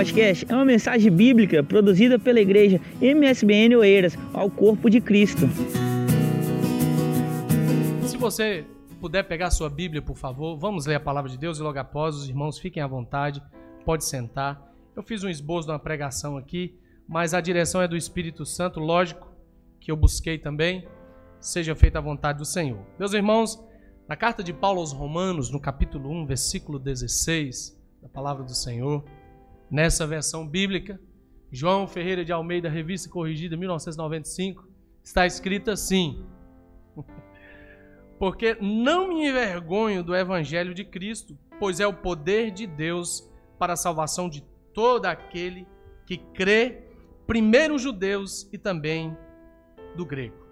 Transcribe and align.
podcast 0.00 0.46
é 0.48 0.54
uma 0.54 0.64
mensagem 0.64 1.12
bíblica 1.12 1.62
produzida 1.62 2.18
pela 2.18 2.40
igreja 2.40 2.80
MSBN 3.02 3.76
Oeiras 3.76 4.16
ao 4.32 4.50
corpo 4.50 4.88
de 4.88 4.98
Cristo. 4.98 5.46
Se 8.06 8.16
você 8.16 8.64
puder 8.98 9.24
pegar 9.24 9.50
sua 9.50 9.68
Bíblia, 9.68 10.00
por 10.00 10.16
favor, 10.16 10.56
vamos 10.56 10.86
ler 10.86 10.94
a 10.94 11.00
palavra 11.00 11.30
de 11.30 11.36
Deus 11.36 11.58
e 11.58 11.62
logo 11.62 11.78
após 11.78 12.16
os 12.16 12.26
irmãos 12.30 12.58
fiquem 12.58 12.82
à 12.82 12.86
vontade, 12.86 13.42
pode 13.84 14.06
sentar. 14.06 14.72
Eu 14.96 15.02
fiz 15.02 15.22
um 15.22 15.28
esboço 15.28 15.66
de 15.66 15.72
uma 15.72 15.78
pregação 15.78 16.38
aqui, 16.38 16.78
mas 17.06 17.34
a 17.34 17.40
direção 17.42 17.82
é 17.82 17.86
do 17.86 17.94
Espírito 17.96 18.46
Santo, 18.46 18.80
lógico 18.80 19.30
que 19.78 19.92
eu 19.92 19.96
busquei 19.96 20.38
também. 20.38 20.88
Seja 21.38 21.76
feita 21.76 21.98
a 21.98 22.02
vontade 22.02 22.38
do 22.38 22.46
Senhor. 22.46 22.80
Meus 22.98 23.12
irmãos, 23.12 23.62
na 24.08 24.16
carta 24.16 24.42
de 24.42 24.54
Paulo 24.54 24.80
aos 24.80 24.92
Romanos, 24.92 25.50
no 25.50 25.60
capítulo 25.60 26.10
1, 26.10 26.24
versículo 26.24 26.78
16, 26.78 27.78
da 28.00 28.08
palavra 28.08 28.42
do 28.42 28.54
Senhor, 28.54 29.04
nessa 29.70 30.06
versão 30.06 30.46
bíblica, 30.46 31.00
João 31.52 31.86
Ferreira 31.86 32.24
de 32.24 32.32
Almeida, 32.32 32.68
revista 32.68 33.08
corrigida 33.08 33.56
1995, 33.56 34.68
está 35.02 35.26
escrito 35.26 35.70
assim: 35.70 36.24
Porque 38.18 38.56
não 38.60 39.08
me 39.08 39.28
envergonho 39.28 40.02
do 40.02 40.14
evangelho 40.14 40.74
de 40.74 40.84
Cristo, 40.84 41.38
pois 41.58 41.80
é 41.80 41.86
o 41.86 41.94
poder 41.94 42.50
de 42.50 42.66
Deus 42.66 43.28
para 43.58 43.74
a 43.74 43.76
salvação 43.76 44.28
de 44.28 44.42
todo 44.72 45.06
aquele 45.06 45.66
que 46.06 46.18
crê, 46.18 46.84
primeiro 47.26 47.74
os 47.74 47.82
judeus 47.82 48.48
e 48.52 48.58
também 48.58 49.16
do 49.96 50.04
grego. 50.04 50.46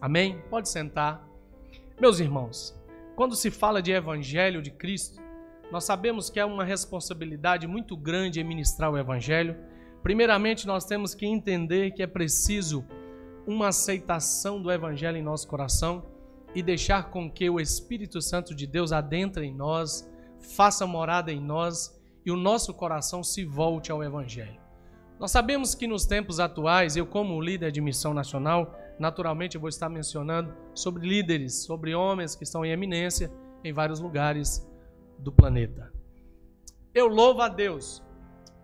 Amém? 0.00 0.40
Pode 0.50 0.68
sentar. 0.68 1.26
Meus 2.00 2.20
irmãos, 2.20 2.78
quando 3.16 3.34
se 3.34 3.50
fala 3.50 3.82
de 3.82 3.92
Evangelho 3.92 4.62
de 4.62 4.70
Cristo, 4.70 5.20
nós 5.70 5.84
sabemos 5.84 6.30
que 6.30 6.40
é 6.40 6.44
uma 6.44 6.64
responsabilidade 6.64 7.66
muito 7.66 7.96
grande 7.96 8.42
ministrar 8.42 8.90
o 8.90 8.96
Evangelho. 8.96 9.56
Primeiramente, 10.02 10.66
nós 10.66 10.84
temos 10.84 11.14
que 11.14 11.26
entender 11.26 11.90
que 11.90 12.02
é 12.02 12.06
preciso 12.06 12.84
uma 13.46 13.68
aceitação 13.68 14.62
do 14.62 14.72
Evangelho 14.72 15.18
em 15.18 15.22
nosso 15.22 15.46
coração 15.46 16.04
e 16.54 16.62
deixar 16.62 17.10
com 17.10 17.30
que 17.30 17.48
o 17.50 17.60
Espírito 17.60 18.22
Santo 18.22 18.54
de 18.54 18.66
Deus 18.66 18.92
adentre 18.92 19.44
em 19.44 19.54
nós, 19.54 20.08
faça 20.56 20.86
morada 20.86 21.30
em 21.30 21.40
nós 21.40 21.94
e 22.24 22.30
o 22.30 22.36
nosso 22.36 22.72
coração 22.72 23.22
se 23.22 23.44
volte 23.44 23.92
ao 23.92 24.02
Evangelho. 24.02 24.58
Nós 25.20 25.30
sabemos 25.30 25.74
que 25.74 25.86
nos 25.86 26.06
tempos 26.06 26.40
atuais, 26.40 26.96
eu, 26.96 27.04
como 27.04 27.40
líder 27.40 27.72
de 27.72 27.80
missão 27.80 28.14
nacional, 28.14 28.74
naturalmente 28.98 29.56
eu 29.56 29.60
vou 29.60 29.68
estar 29.68 29.88
mencionando 29.88 30.54
sobre 30.74 31.06
líderes, 31.06 31.64
sobre 31.64 31.94
homens 31.94 32.34
que 32.34 32.44
estão 32.44 32.64
em 32.64 32.70
eminência 32.70 33.30
em 33.62 33.72
vários 33.72 34.00
lugares 34.00 34.66
do 35.18 35.32
planeta. 35.32 35.92
Eu 36.94 37.06
louvo 37.06 37.42
a 37.42 37.48
Deus 37.48 38.02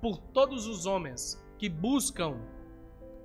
por 0.01 0.19
todos 0.19 0.67
os 0.67 0.87
homens 0.87 1.43
que 1.59 1.69
buscam 1.69 2.37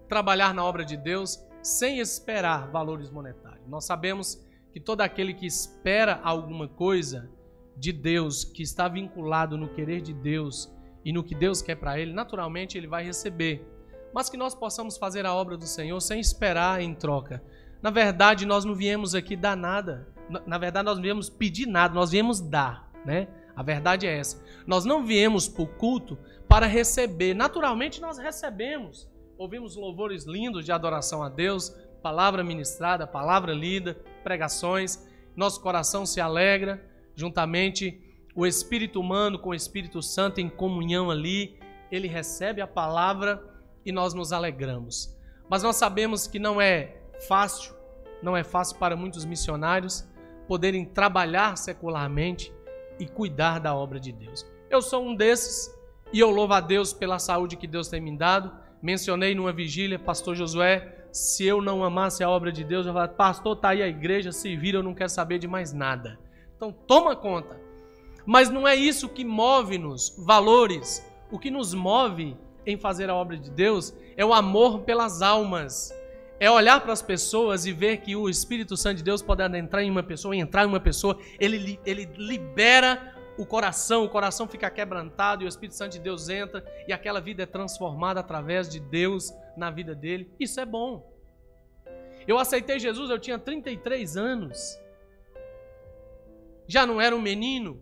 trabalhar 0.07 0.53
na 0.53 0.63
obra 0.63 0.83
de 0.83 0.97
Deus 0.97 1.39
sem 1.61 1.99
esperar 1.99 2.69
valores 2.71 3.09
monetários. 3.09 3.67
Nós 3.67 3.85
sabemos 3.85 4.41
que 4.71 4.79
todo 4.79 5.01
aquele 5.01 5.33
que 5.33 5.45
espera 5.45 6.19
alguma 6.23 6.67
coisa 6.67 7.29
de 7.75 7.91
Deus, 7.91 8.43
que 8.43 8.63
está 8.63 8.87
vinculado 8.87 9.57
no 9.57 9.69
querer 9.69 10.01
de 10.01 10.13
Deus 10.13 10.71
e 11.03 11.11
no 11.11 11.23
que 11.23 11.35
Deus 11.35 11.61
quer 11.61 11.75
para 11.75 11.99
ele, 11.99 12.13
naturalmente 12.13 12.77
ele 12.77 12.87
vai 12.87 13.03
receber 13.03 13.65
mas 14.13 14.29
que 14.29 14.37
nós 14.37 14.55
possamos 14.55 14.97
fazer 14.97 15.25
a 15.25 15.33
obra 15.33 15.57
do 15.57 15.65
Senhor 15.65 15.99
sem 15.99 16.19
esperar 16.19 16.81
em 16.81 16.93
troca. 16.93 17.43
Na 17.81 17.89
verdade, 17.89 18.45
nós 18.45 18.65
não 18.65 18.75
viemos 18.75 19.15
aqui 19.15 19.35
dar 19.35 19.55
nada. 19.55 20.07
Na 20.45 20.57
verdade, 20.57 20.85
nós 20.85 20.95
não 20.95 21.03
viemos 21.03 21.29
pedir 21.29 21.65
nada, 21.65 21.93
nós 21.93 22.11
viemos 22.11 22.39
dar, 22.39 22.88
né? 23.05 23.27
A 23.55 23.63
verdade 23.63 24.07
é 24.07 24.17
essa. 24.17 24.41
Nós 24.65 24.85
não 24.85 25.05
viemos 25.05 25.47
para 25.47 25.63
o 25.63 25.67
culto 25.67 26.17
para 26.47 26.65
receber. 26.65 27.33
Naturalmente, 27.33 27.99
nós 27.99 28.17
recebemos. 28.17 29.07
Ouvimos 29.37 29.75
louvores 29.75 30.25
lindos 30.25 30.65
de 30.65 30.71
adoração 30.71 31.21
a 31.21 31.29
Deus, 31.29 31.75
palavra 32.01 32.43
ministrada, 32.43 33.05
palavra 33.05 33.53
lida, 33.53 33.95
pregações. 34.23 35.05
Nosso 35.35 35.61
coração 35.61 36.05
se 36.05 36.21
alegra, 36.21 36.83
juntamente 37.15 38.01
o 38.35 38.45
espírito 38.45 38.99
humano 38.99 39.37
com 39.37 39.49
o 39.49 39.55
Espírito 39.55 40.01
Santo 40.01 40.39
em 40.39 40.49
comunhão 40.49 41.11
ali. 41.11 41.59
Ele 41.91 42.07
recebe 42.07 42.61
a 42.61 42.67
palavra 42.67 43.43
e 43.85 43.91
nós 43.91 44.13
nos 44.13 44.31
alegramos. 44.31 45.17
Mas 45.49 45.63
nós 45.63 45.75
sabemos 45.75 46.27
que 46.27 46.39
não 46.39 46.61
é 46.61 46.97
fácil, 47.27 47.73
não 48.21 48.37
é 48.37 48.43
fácil 48.43 48.77
para 48.77 48.95
muitos 48.95 49.25
missionários 49.25 50.07
poderem 50.47 50.85
trabalhar 50.85 51.57
secularmente 51.57 52.53
e 52.99 53.07
cuidar 53.07 53.59
da 53.59 53.73
obra 53.73 53.99
de 53.99 54.11
Deus. 54.11 54.45
Eu 54.69 54.81
sou 54.81 55.03
um 55.03 55.15
desses 55.15 55.73
e 56.11 56.19
eu 56.19 56.29
louvo 56.29 56.53
a 56.53 56.59
Deus 56.59 56.93
pela 56.93 57.19
saúde 57.19 57.55
que 57.55 57.67
Deus 57.67 57.87
tem 57.87 58.01
me 58.01 58.15
dado. 58.15 58.51
Mencionei 58.81 59.33
numa 59.33 59.51
vigília, 59.51 59.97
pastor 59.97 60.35
Josué, 60.35 61.05
se 61.11 61.45
eu 61.45 61.61
não 61.61 61.83
amasse 61.83 62.23
a 62.23 62.29
obra 62.29 62.51
de 62.51 62.63
Deus, 62.63 62.85
eu 62.85 62.93
falava, 62.93 63.13
pastor, 63.13 63.55
tá 63.55 63.69
aí 63.69 63.81
a 63.81 63.87
igreja, 63.87 64.31
se 64.31 64.55
vira, 64.55 64.77
eu 64.77 64.83
não 64.83 64.93
quero 64.93 65.09
saber 65.09 65.39
de 65.39 65.47
mais 65.47 65.73
nada. 65.73 66.19
Então 66.55 66.71
toma 66.71 67.15
conta. 67.15 67.59
Mas 68.25 68.49
não 68.49 68.67
é 68.67 68.75
isso 68.75 69.09
que 69.09 69.25
move-nos, 69.25 70.15
valores. 70.25 71.03
O 71.31 71.39
que 71.39 71.49
nos 71.49 71.73
move 71.73 72.37
em 72.65 72.77
fazer 72.77 73.09
a 73.09 73.15
obra 73.15 73.37
de 73.37 73.49
Deus 73.49 73.93
é 74.15 74.23
o 74.23 74.33
amor 74.33 74.81
pelas 74.81 75.21
almas. 75.21 75.91
É 76.39 76.49
olhar 76.49 76.79
para 76.81 76.93
as 76.93 77.01
pessoas 77.01 77.65
e 77.65 77.73
ver 77.73 77.97
que 77.97 78.15
o 78.15 78.29
Espírito 78.29 78.77
Santo 78.77 78.97
de 78.97 79.03
Deus 79.03 79.21
pode 79.21 79.43
entrar 79.57 79.83
em 79.83 79.91
uma 79.91 80.03
pessoa, 80.03 80.35
entrar 80.35 80.63
em 80.63 80.67
uma 80.67 80.79
pessoa, 80.79 81.19
ele, 81.39 81.79
ele 81.85 82.05
libera 82.15 83.15
o 83.37 83.45
coração, 83.45 84.05
o 84.05 84.09
coração 84.09 84.47
fica 84.47 84.69
quebrantado 84.69 85.43
e 85.43 85.45
o 85.45 85.49
Espírito 85.49 85.75
Santo 85.75 85.93
de 85.93 85.99
Deus 85.99 86.29
entra 86.29 86.63
e 86.87 86.93
aquela 86.93 87.19
vida 87.19 87.43
é 87.43 87.45
transformada 87.45 88.19
através 88.19 88.69
de 88.69 88.79
Deus 88.79 89.33
na 89.57 89.69
vida 89.69 89.93
dele. 89.93 90.31
Isso 90.39 90.59
é 90.59 90.65
bom. 90.65 91.11
Eu 92.27 92.37
aceitei 92.37 92.79
Jesus, 92.79 93.09
eu 93.09 93.19
tinha 93.19 93.37
33 93.37 94.15
anos. 94.15 94.79
Já 96.67 96.85
não 96.85 97.01
era 97.01 97.15
um 97.15 97.21
menino. 97.21 97.81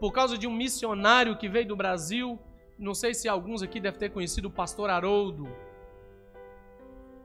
Por 0.00 0.12
causa 0.12 0.36
de 0.36 0.46
um 0.46 0.52
missionário 0.52 1.36
que 1.36 1.48
veio 1.48 1.68
do 1.68 1.76
Brasil 1.76 2.38
não 2.78 2.94
sei 2.94 3.12
se 3.12 3.28
alguns 3.28 3.60
aqui 3.60 3.80
devem 3.80 3.98
ter 3.98 4.10
conhecido 4.10 4.46
o 4.46 4.50
pastor 4.50 4.88
Haroldo. 4.88 5.48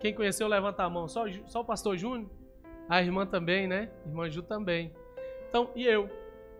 Quem 0.03 0.13
conheceu, 0.13 0.49
levanta 0.49 0.83
a 0.83 0.89
mão. 0.89 1.07
Só, 1.07 1.23
só 1.47 1.61
o 1.61 1.63
pastor 1.63 1.97
Júnior? 1.97 2.29
A 2.89 3.01
irmã 3.01 3.25
também, 3.25 3.67
né? 3.67 3.89
Irmã 4.05 4.29
Ju 4.29 4.43
também. 4.43 4.93
Então, 5.47 5.71
e 5.77 5.85
eu? 5.85 6.09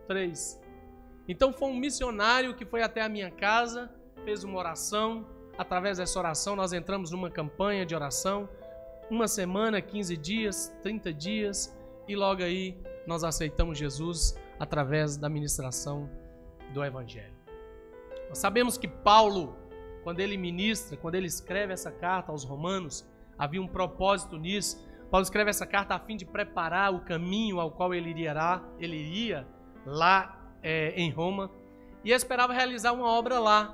Três. 0.08 0.58
Então 1.28 1.52
foi 1.52 1.68
um 1.68 1.76
missionário 1.76 2.54
que 2.54 2.64
foi 2.64 2.82
até 2.82 3.02
a 3.02 3.08
minha 3.08 3.30
casa, 3.30 3.92
fez 4.24 4.44
uma 4.44 4.58
oração. 4.58 5.26
Através 5.58 5.98
dessa 5.98 6.18
oração, 6.18 6.56
nós 6.56 6.72
entramos 6.72 7.10
numa 7.10 7.30
campanha 7.30 7.84
de 7.84 7.94
oração. 7.94 8.48
Uma 9.10 9.28
semana, 9.28 9.78
15 9.78 10.16
dias, 10.16 10.74
30 10.82 11.12
dias. 11.12 11.76
E 12.08 12.16
logo 12.16 12.42
aí 12.42 12.74
nós 13.06 13.24
aceitamos 13.24 13.76
Jesus 13.76 14.34
através 14.58 15.18
da 15.18 15.28
ministração 15.28 16.08
do 16.72 16.82
Evangelho. 16.82 17.34
Nós 18.30 18.38
sabemos 18.38 18.78
que 18.78 18.88
Paulo, 18.88 19.54
quando 20.02 20.20
ele 20.20 20.38
ministra, 20.38 20.96
quando 20.96 21.16
ele 21.16 21.26
escreve 21.26 21.74
essa 21.74 21.90
carta 21.90 22.32
aos 22.32 22.42
Romanos, 22.42 23.06
havia 23.38 23.60
um 23.60 23.68
propósito 23.68 24.36
nisso. 24.36 24.84
Paulo 25.10 25.22
escreve 25.22 25.50
essa 25.50 25.66
carta 25.66 25.94
a 25.94 25.98
fim 25.98 26.16
de 26.16 26.24
preparar 26.24 26.92
o 26.92 27.00
caminho 27.00 27.60
ao 27.60 27.70
qual 27.70 27.94
ele 27.94 28.10
iria, 28.10 28.62
ele 28.78 28.96
iria 28.96 29.46
lá 29.86 30.54
é, 30.62 30.90
em 30.96 31.10
Roma 31.10 31.50
e 32.02 32.10
esperava 32.10 32.52
realizar 32.52 32.92
uma 32.92 33.06
obra 33.06 33.38
lá. 33.38 33.72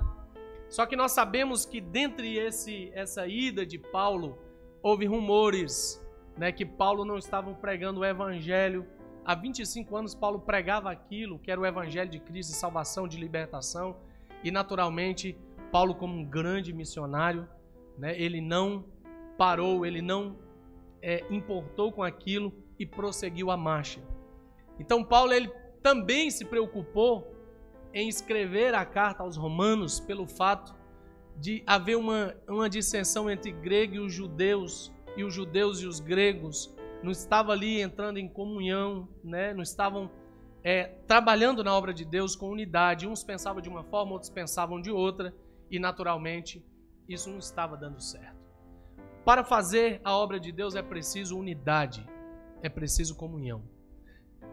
Só 0.69 0.85
que 0.85 0.95
nós 0.95 1.11
sabemos 1.11 1.65
que 1.65 1.81
dentre 1.81 2.37
esse, 2.37 2.91
essa 2.93 3.27
ida 3.27 3.65
de 3.65 3.77
Paulo 3.77 4.37
houve 4.81 5.05
rumores, 5.05 6.01
né, 6.37 6.51
que 6.51 6.65
Paulo 6.65 7.03
não 7.03 7.17
estava 7.17 7.53
pregando 7.53 7.99
o 7.99 8.05
evangelho. 8.05 8.85
Há 9.25 9.35
25 9.35 9.95
anos 9.97 10.15
Paulo 10.15 10.39
pregava 10.39 10.89
aquilo 10.89 11.37
que 11.39 11.51
era 11.51 11.59
o 11.59 11.65
evangelho 11.65 12.09
de 12.09 12.19
Cristo, 12.19 12.51
de 12.51 12.55
salvação, 12.55 13.07
de 13.07 13.17
libertação. 13.17 13.97
E 14.43 14.49
naturalmente, 14.49 15.37
Paulo, 15.71 15.93
como 15.93 16.17
um 16.17 16.23
grande 16.23 16.73
missionário, 16.73 17.47
né, 17.97 18.19
ele 18.19 18.39
não 18.39 18.85
parou, 19.41 19.87
ele 19.87 20.03
não 20.03 20.37
é, 21.01 21.25
importou 21.31 21.91
com 21.91 22.03
aquilo 22.03 22.53
e 22.77 22.85
prosseguiu 22.85 23.49
a 23.49 23.57
marcha. 23.57 23.99
Então, 24.77 25.03
Paulo 25.03 25.33
ele 25.33 25.47
também 25.81 26.29
se 26.29 26.45
preocupou 26.45 27.35
em 27.91 28.07
escrever 28.07 28.75
a 28.75 28.85
carta 28.85 29.23
aos 29.23 29.37
Romanos 29.37 29.99
pelo 29.99 30.27
fato 30.27 30.75
de 31.35 31.63
haver 31.65 31.97
uma, 31.97 32.35
uma 32.47 32.69
dissensão 32.69 33.31
entre 33.31 33.51
grego 33.51 33.95
e 33.95 33.99
os 33.99 34.13
judeus, 34.13 34.93
e 35.17 35.23
os 35.23 35.33
judeus 35.33 35.81
e 35.81 35.87
os 35.87 35.99
gregos 35.99 36.71
não 37.01 37.09
estavam 37.09 37.51
ali 37.51 37.81
entrando 37.81 38.19
em 38.19 38.29
comunhão, 38.29 39.09
né? 39.23 39.55
não 39.55 39.63
estavam 39.63 40.11
é, 40.63 40.83
trabalhando 41.07 41.63
na 41.63 41.75
obra 41.75 41.95
de 41.95 42.05
Deus 42.05 42.35
com 42.35 42.47
unidade. 42.47 43.07
Uns 43.07 43.23
pensavam 43.23 43.59
de 43.59 43.69
uma 43.69 43.83
forma, 43.85 44.11
outros 44.11 44.29
pensavam 44.29 44.79
de 44.79 44.91
outra, 44.91 45.33
e 45.67 45.79
naturalmente 45.79 46.63
isso 47.09 47.27
não 47.27 47.39
estava 47.39 47.75
dando 47.75 47.99
certo. 47.99 48.40
Para 49.23 49.43
fazer 49.43 50.01
a 50.03 50.17
obra 50.17 50.39
de 50.39 50.51
Deus 50.51 50.73
é 50.73 50.81
preciso 50.81 51.37
unidade, 51.37 52.07
é 52.63 52.67
preciso 52.67 53.15
comunhão. 53.15 53.61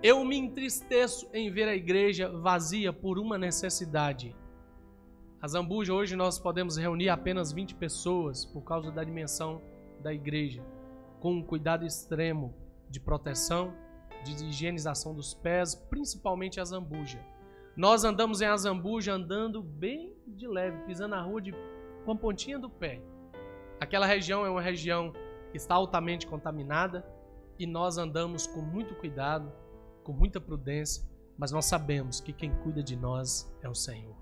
Eu 0.02 0.22
me 0.26 0.36
entristeço 0.36 1.26
em 1.32 1.50
ver 1.50 1.68
a 1.68 1.74
igreja 1.74 2.28
vazia 2.28 2.92
por 2.92 3.18
uma 3.18 3.38
necessidade. 3.38 4.36
A 5.40 5.48
Zambuja 5.48 5.94
hoje 5.94 6.14
nós 6.16 6.38
podemos 6.38 6.76
reunir 6.76 7.08
apenas 7.08 7.50
20 7.50 7.76
pessoas 7.76 8.44
por 8.44 8.60
causa 8.60 8.92
da 8.92 9.02
dimensão 9.02 9.62
da 10.02 10.12
igreja, 10.12 10.62
com 11.18 11.32
um 11.32 11.42
cuidado 11.42 11.86
extremo 11.86 12.54
de 12.90 13.00
proteção, 13.00 13.72
de 14.22 14.44
higienização 14.44 15.14
dos 15.14 15.32
pés, 15.32 15.74
principalmente 15.74 16.60
a 16.60 16.64
Zambuja. 16.64 17.24
Nós 17.74 18.04
andamos 18.04 18.42
em 18.42 18.46
Azambuja 18.46 19.14
andando 19.14 19.62
bem 19.62 20.14
de 20.26 20.46
leve, 20.46 20.84
pisando 20.84 21.16
na 21.16 21.22
rua 21.22 21.40
de, 21.40 21.54
com 22.04 22.12
a 22.12 22.16
pontinha 22.16 22.58
do 22.58 22.68
pé. 22.68 23.00
Aquela 23.80 24.06
região 24.06 24.44
é 24.44 24.50
uma 24.50 24.60
região 24.60 25.12
que 25.50 25.56
está 25.56 25.74
altamente 25.74 26.26
contaminada 26.26 27.06
e 27.58 27.66
nós 27.66 27.96
andamos 27.96 28.46
com 28.46 28.60
muito 28.60 28.94
cuidado, 28.94 29.52
com 30.02 30.12
muita 30.12 30.40
prudência, 30.40 31.04
mas 31.36 31.52
nós 31.52 31.66
sabemos 31.66 32.20
que 32.20 32.32
quem 32.32 32.54
cuida 32.56 32.82
de 32.82 32.96
nós 32.96 33.52
é 33.62 33.68
o 33.68 33.74
Senhor. 33.74 34.16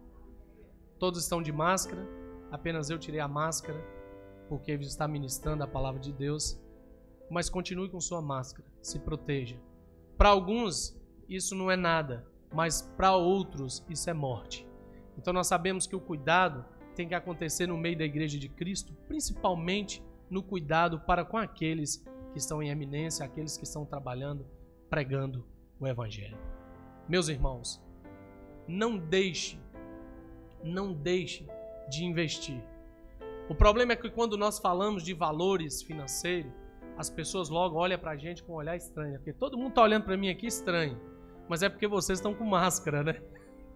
Todos 0.99 1.23
estão 1.23 1.43
de 1.43 1.53
máscara, 1.53 2.07
apenas 2.51 2.91
eu 2.91 2.99
tirei 2.99 3.21
a 3.21 3.29
máscara 3.29 3.79
porque 4.49 4.73
está 4.73 5.09
ministrando 5.09 5.65
a 5.65 5.67
palavra 5.67 6.01
de 6.01 6.13
Deus, 6.13 6.61
mas 7.31 7.51
continue 7.51 7.89
com 7.89 8.01
sua 8.01 8.23
máscara, 8.23 8.69
se 8.81 8.99
proteja. 8.99 9.59
Para 10.17 10.29
alguns, 10.29 10.97
isso 11.29 11.55
não 11.55 11.71
é 11.71 11.77
nada, 11.77 12.27
mas 12.53 12.83
para 12.83 13.17
outros 13.17 13.85
isso 13.89 14.09
é 14.09 14.15
morte. 14.15 14.67
Então 15.19 15.33
nós 15.33 15.47
sabemos 15.47 15.87
que 15.87 15.97
o 15.97 16.01
cuidado 16.01 16.65
tem 16.97 17.09
que 17.09 17.15
acontecer 17.15 17.67
no 17.67 17.77
meio 17.77 17.97
da 17.97 18.05
igreja 18.05 18.39
de 18.39 18.49
Cristo, 18.49 18.93
principalmente 19.07 20.03
no 20.29 20.43
cuidado 20.43 20.99
para 21.01 21.25
com 21.25 21.37
aqueles 21.37 22.05
que 22.33 22.39
estão 22.39 22.63
em 22.63 22.71
eminência, 22.71 23.25
aqueles 23.25 23.57
que 23.57 23.65
estão 23.65 23.85
trabalhando, 23.85 24.47
pregando 24.91 25.47
o 25.79 25.87
evangelho. 25.87 26.37
Meus 27.09 27.29
irmãos, 27.29 27.81
não 28.67 28.99
deixe, 28.99 29.61
não 30.65 30.93
deixe 30.93 31.47
de 31.89 32.05
investir. 32.05 32.61
O 33.49 33.55
problema 33.55 33.93
é 33.93 33.97
que 33.97 34.11
quando 34.11 34.37
nós 34.37 34.59
falamos 34.59 35.05
de 35.05 35.15
valores 35.15 35.83
financeiros, 35.83 36.51
as 36.97 37.09
pessoas 37.09 37.49
logo 37.49 37.79
olham 37.79 37.99
para 37.99 38.13
a 38.13 38.17
gente 38.17 38.43
com 38.43 38.55
um 38.55 38.57
olhar 38.57 38.75
estranho, 38.75 39.19
porque 39.19 39.33
todo 39.33 39.57
mundo 39.57 39.69
está 39.69 39.83
olhando 39.83 40.05
para 40.05 40.17
mim 40.17 40.31
aqui 40.31 40.47
estranho 40.47 40.99
mas 41.49 41.63
é 41.63 41.69
porque 41.69 41.87
vocês 41.87 42.19
estão 42.19 42.35
com 42.35 42.45
máscara, 42.45 43.03
né? 43.03 43.21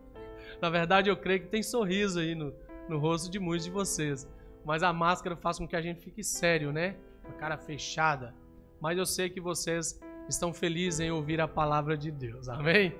Na 0.61 0.69
verdade, 0.69 1.09
eu 1.09 1.17
creio 1.17 1.41
que 1.41 1.49
tem 1.49 1.63
sorriso 1.63 2.21
aí 2.21 2.35
no, 2.35 2.53
no 2.91 2.99
rosto 2.99 3.31
de 3.31 3.39
muitos 3.39 3.65
de 3.65 3.71
vocês. 3.71 4.29
Mas 4.65 4.83
a 4.83 4.93
máscara 4.93 5.37
faz 5.37 5.59
com 5.59 5.67
que 5.67 5.77
a 5.77 5.81
gente 5.81 6.01
fique 6.01 6.23
sério, 6.23 6.73
né? 6.73 6.97
Com 7.23 7.31
a 7.31 7.35
cara 7.35 7.57
fechada. 7.57 8.35
Mas 8.81 8.99
eu 8.99 9.07
sei 9.07 9.31
que 9.31 9.41
vocês 9.41 9.99
estão 10.29 10.53
felizes 10.53 11.01
em 11.01 11.11
ouvir 11.11 11.41
a 11.41 11.49
palavra 11.49 11.97
de 11.97 12.11
Deus. 12.11 12.49
Amém? 12.51 12.95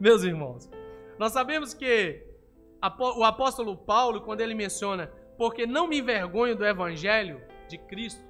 Meus 0.00 0.22
irmãos, 0.22 0.70
nós 1.18 1.32
sabemos 1.32 1.74
que 1.74 2.24
o 2.98 3.24
apóstolo 3.24 3.76
Paulo, 3.76 4.20
quando 4.22 4.40
ele 4.40 4.54
menciona, 4.54 5.10
porque 5.36 5.66
não 5.66 5.88
me 5.88 5.98
envergonho 5.98 6.56
do 6.56 6.64
evangelho 6.64 7.40
de 7.68 7.76
Cristo, 7.78 8.22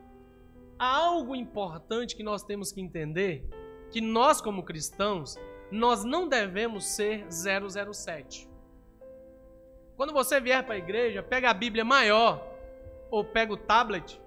há 0.79 0.97
algo 0.97 1.35
importante 1.35 2.17
que 2.17 2.23
nós 2.23 2.43
temos 2.43 2.73
que 2.73 2.81
entender, 2.81 3.49
que 3.91 4.01
nós 4.01 4.41
como 4.41 4.63
cristãos 4.63 5.37
nós 5.71 6.05
não 6.05 6.29
devemos 6.29 6.87
ser 6.87 7.27
007. 7.31 8.49
Quando 9.97 10.13
você 10.13 10.39
vier 10.39 10.63
para 10.63 10.75
a 10.75 10.79
igreja, 10.79 11.23
pega 11.23 11.49
a 11.49 11.55
Bíblia 11.55 11.85
maior 11.85 12.47
ou 13.11 13.25
pega 13.25 13.53
o 13.53 13.57
tablet, 13.57 14.21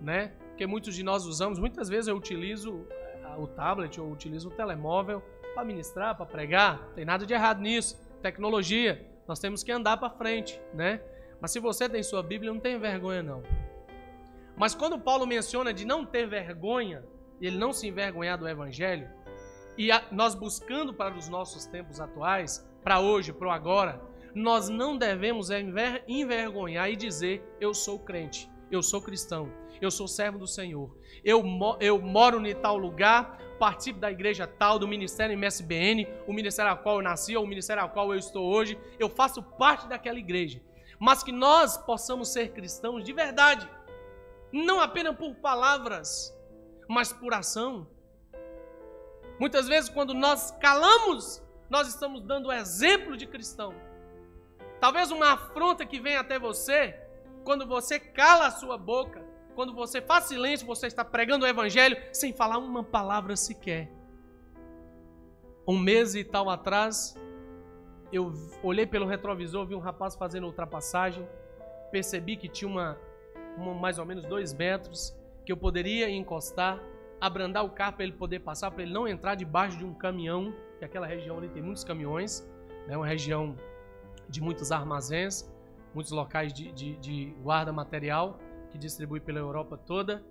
né? 0.00 0.32
Que 0.56 0.66
muitos 0.66 0.96
de 0.96 1.04
nós 1.04 1.24
usamos. 1.24 1.60
Muitas 1.60 1.88
vezes 1.88 2.08
eu 2.08 2.16
utilizo 2.16 2.84
eh, 2.90 3.36
o 3.38 3.46
tablet 3.46 4.00
ou 4.00 4.10
utilizo 4.10 4.48
o 4.48 4.50
telemóvel 4.50 5.22
para 5.54 5.64
ministrar, 5.64 6.16
para 6.16 6.26
pregar. 6.26 6.80
Não 6.88 6.94
tem 6.94 7.04
nada 7.04 7.24
de 7.24 7.32
errado 7.32 7.60
nisso. 7.60 7.96
Tecnologia, 8.20 9.06
nós 9.28 9.38
temos 9.38 9.62
que 9.62 9.70
andar 9.70 9.96
para 9.96 10.10
frente, 10.10 10.60
né? 10.74 11.00
Mas 11.40 11.52
se 11.52 11.60
você 11.60 11.88
tem 11.88 12.02
sua 12.02 12.22
Bíblia, 12.22 12.52
não 12.52 12.58
tem 12.58 12.76
vergonha 12.76 13.22
não. 13.22 13.44
Mas 14.56 14.74
quando 14.74 14.98
Paulo 14.98 15.24
menciona 15.24 15.72
de 15.72 15.84
não 15.84 16.04
ter 16.04 16.26
vergonha, 16.26 17.04
ele 17.40 17.56
não 17.56 17.72
se 17.72 17.86
envergonhar 17.86 18.38
do 18.38 18.48
evangelho, 18.48 19.08
e 19.78 19.92
a, 19.92 20.02
nós 20.10 20.34
buscando 20.34 20.94
para 20.94 21.14
os 21.14 21.28
nossos 21.28 21.66
tempos 21.66 22.00
atuais, 22.00 22.66
para 22.82 22.98
hoje, 22.98 23.32
para 23.32 23.48
o 23.48 23.50
agora, 23.50 24.00
nós 24.36 24.68
não 24.68 24.98
devemos 24.98 25.50
enver, 25.50 26.04
envergonhar 26.06 26.90
e 26.90 26.94
dizer: 26.94 27.42
Eu 27.58 27.72
sou 27.72 27.98
crente, 27.98 28.50
eu 28.70 28.82
sou 28.82 29.00
cristão, 29.00 29.50
eu 29.80 29.90
sou 29.90 30.06
servo 30.06 30.38
do 30.38 30.46
Senhor, 30.46 30.94
eu, 31.24 31.42
eu 31.80 31.98
moro 31.98 32.46
em 32.46 32.54
tal 32.54 32.76
lugar, 32.76 33.38
participo 33.58 33.98
da 33.98 34.10
igreja 34.10 34.46
tal, 34.46 34.78
do 34.78 34.86
ministério 34.86 35.34
MSBN, 35.38 36.06
o 36.26 36.34
ministério 36.34 36.70
ao 36.70 36.76
qual 36.76 36.96
eu 36.96 37.02
nasci, 37.02 37.34
ou 37.34 37.44
o 37.44 37.46
ministério 37.46 37.82
ao 37.82 37.88
qual 37.88 38.12
eu 38.12 38.18
estou 38.18 38.46
hoje, 38.46 38.78
eu 38.98 39.08
faço 39.08 39.42
parte 39.42 39.88
daquela 39.88 40.18
igreja. 40.18 40.60
Mas 41.00 41.22
que 41.22 41.32
nós 41.32 41.78
possamos 41.78 42.28
ser 42.28 42.52
cristãos 42.52 43.02
de 43.02 43.14
verdade, 43.14 43.66
não 44.52 44.82
apenas 44.82 45.16
por 45.16 45.34
palavras, 45.36 46.36
mas 46.86 47.10
por 47.10 47.32
ação. 47.32 47.88
Muitas 49.40 49.66
vezes, 49.66 49.88
quando 49.88 50.12
nós 50.12 50.50
calamos, 50.60 51.42
nós 51.70 51.88
estamos 51.88 52.20
dando 52.20 52.52
exemplo 52.52 53.16
de 53.16 53.26
cristão. 53.26 53.74
Talvez 54.80 55.10
uma 55.10 55.32
afronta 55.32 55.86
que 55.86 56.00
vem 56.00 56.16
até 56.16 56.38
você, 56.38 56.98
quando 57.44 57.66
você 57.66 57.98
cala 57.98 58.46
a 58.46 58.50
sua 58.50 58.76
boca, 58.76 59.24
quando 59.54 59.74
você 59.74 60.02
faz 60.02 60.24
silêncio, 60.24 60.66
você 60.66 60.86
está 60.86 61.04
pregando 61.04 61.44
o 61.44 61.48
evangelho 61.48 61.96
sem 62.12 62.32
falar 62.32 62.58
uma 62.58 62.84
palavra 62.84 63.36
sequer. 63.36 63.90
Um 65.66 65.78
mês 65.78 66.14
e 66.14 66.22
tal 66.22 66.50
atrás, 66.50 67.16
eu 68.12 68.32
olhei 68.62 68.86
pelo 68.86 69.06
retrovisor, 69.06 69.66
vi 69.66 69.74
um 69.74 69.80
rapaz 69.80 70.14
fazendo 70.14 70.46
ultrapassagem, 70.46 71.26
percebi 71.90 72.36
que 72.36 72.48
tinha 72.48 72.68
uma, 72.68 72.98
uma 73.56 73.74
mais 73.74 73.98
ou 73.98 74.04
menos 74.04 74.24
dois 74.26 74.52
metros, 74.52 75.16
que 75.44 75.50
eu 75.50 75.56
poderia 75.56 76.08
encostar 76.10 76.80
abrandar 77.20 77.64
o 77.64 77.70
carro 77.70 77.94
para 77.94 78.04
ele 78.04 78.12
poder 78.12 78.40
passar, 78.40 78.70
para 78.70 78.82
ele 78.82 78.92
não 78.92 79.08
entrar 79.08 79.34
debaixo 79.34 79.78
de 79.78 79.84
um 79.84 79.94
caminhão, 79.94 80.54
que 80.78 80.84
aquela 80.84 81.06
região 81.06 81.38
ali 81.38 81.48
tem 81.48 81.62
muitos 81.62 81.84
caminhões, 81.84 82.46
é 82.84 82.90
né, 82.90 82.96
uma 82.96 83.06
região 83.06 83.56
de 84.28 84.40
muitos 84.40 84.72
armazéns, 84.72 85.50
muitos 85.94 86.12
locais 86.12 86.52
de, 86.52 86.72
de, 86.72 86.96
de 86.96 87.34
guarda 87.42 87.72
material 87.72 88.38
que 88.70 88.78
distribui 88.78 89.20
pela 89.20 89.38
Europa 89.38 89.76
toda. 89.76 90.24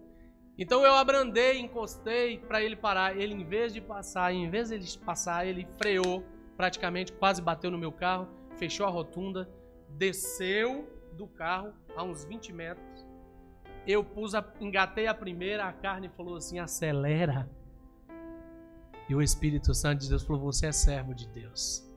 Então 0.57 0.85
eu 0.85 0.93
abrandei, 0.93 1.59
encostei 1.59 2.39
para 2.39 2.61
ele 2.61 2.75
parar. 2.75 3.17
Ele, 3.17 3.33
em 3.33 3.43
vez 3.43 3.73
de 3.73 3.81
passar, 3.81 4.33
em 4.33 4.49
vez 4.49 4.69
de 4.69 4.75
ele 4.75 4.85
passar, 5.05 5.45
ele 5.45 5.67
freou, 5.77 6.23
praticamente 6.55 7.11
quase 7.11 7.41
bateu 7.41 7.69
no 7.69 7.77
meu 7.77 7.91
carro, 7.91 8.27
fechou 8.57 8.85
a 8.85 8.89
rotunda, 8.89 9.49
desceu 9.89 10.87
do 11.13 11.27
carro 11.27 11.73
a 11.95 12.03
uns 12.03 12.23
20 12.23 12.53
metros 12.53 13.05
eu 13.87 14.03
pus 14.03 14.33
a, 14.33 14.43
engatei 14.59 15.07
a 15.07 15.13
primeira, 15.13 15.65
a 15.65 15.73
carne 15.73 16.09
falou 16.09 16.35
assim: 16.35 16.59
acelera. 16.59 17.49
E 19.07 19.13
o 19.13 19.21
Espírito 19.21 19.73
Santo 19.73 20.01
de 20.01 20.09
Deus 20.09 20.23
falou: 20.23 20.41
Você 20.41 20.67
é 20.67 20.71
servo 20.71 21.13
de 21.13 21.27
Deus. 21.27 21.87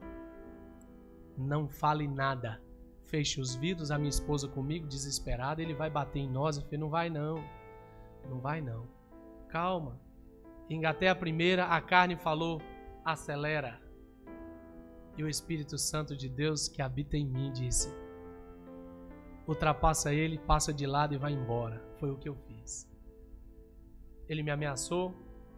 Não 1.39 1.69
fale 1.69 2.09
nada. 2.09 2.61
Feche 3.07 3.41
os 3.41 3.55
vidros, 3.55 3.91
a 3.91 3.97
minha 3.97 4.11
esposa 4.11 4.49
comigo, 4.49 4.87
desesperada, 4.87 5.63
ele 5.63 5.73
vai 5.73 5.89
bater 5.89 6.19
em 6.19 6.29
nós. 6.29 6.57
Eu 6.57 6.65
falei: 6.65 6.79
Não 6.79 6.91
vai 6.91 7.09
não. 7.09 7.37
Não 8.29 8.41
vai 8.41 8.61
não. 8.61 8.87
Calma. 9.49 9.99
Engatei 10.69 11.09
a 11.09 11.15
primeira, 11.15 11.67
a 11.67 11.81
carne 11.81 12.17
falou: 12.17 12.61
Acelera. 13.05 13.81
E 15.17 15.23
o 15.23 15.29
Espírito 15.29 15.79
Santo 15.79 16.17
de 16.17 16.29
Deus 16.29 16.69
que 16.69 16.83
habita 16.83 17.17
em 17.17 17.27
mim 17.27 17.51
disse: 17.53 17.89
ultrapassa 19.49 20.13
ele, 20.13 20.39
passa 20.39 20.73
de 20.73 20.87
lado 20.87 21.15
e 21.15 21.19
vai 21.19 21.33
embora. 21.33 21.83
Foi 21.99 22.11
o 22.11 22.17
que 22.17 22.29
eu 22.29 22.37
fiz. 22.37 22.87
Ele 24.29 24.43
me 24.43 24.51
ameaçou, 24.51 25.15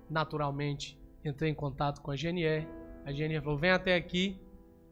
naturalmente 0.08 0.98
entrei 1.24 1.50
em 1.50 1.54
contato 1.54 2.00
com 2.00 2.10
a 2.10 2.16
GNR. 2.16 2.66
A 3.04 3.12
GNR 3.12 3.42
falou: 3.42 3.58
vem 3.58 3.70
até 3.70 3.96
aqui, 3.96 4.40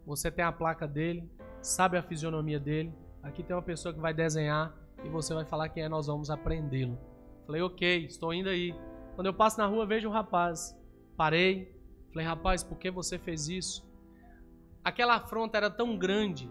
você 0.08 0.30
tem 0.30 0.42
a 0.42 0.50
placa 0.50 0.88
dele, 0.88 1.30
sabe 1.60 1.98
a 1.98 2.02
fisionomia 2.02 2.58
dele. 2.58 2.90
Aqui 3.22 3.42
tem 3.42 3.54
uma 3.54 3.62
pessoa 3.62 3.92
que 3.92 4.00
vai 4.00 4.14
desenhar 4.14 4.74
e 5.04 5.08
você 5.10 5.34
vai 5.34 5.44
falar 5.44 5.68
quem 5.68 5.82
é, 5.82 5.88
nós 5.88 6.06
vamos 6.06 6.30
apreendê-lo. 6.30 6.98
Falei: 7.44 7.60
ok, 7.60 8.06
estou 8.06 8.32
indo 8.32 8.48
aí. 8.48 8.74
Quando 9.14 9.26
eu 9.26 9.34
passo 9.34 9.58
na 9.58 9.66
rua, 9.66 9.84
vejo 9.84 10.08
um 10.08 10.12
rapaz. 10.12 10.74
Parei, 11.14 11.70
falei: 12.10 12.26
rapaz, 12.26 12.64
por 12.64 12.78
que 12.78 12.90
você 12.90 13.18
fez 13.18 13.48
isso? 13.48 13.86
Aquela 14.82 15.16
afronta 15.16 15.58
era 15.58 15.70
tão 15.70 15.98
grande 15.98 16.50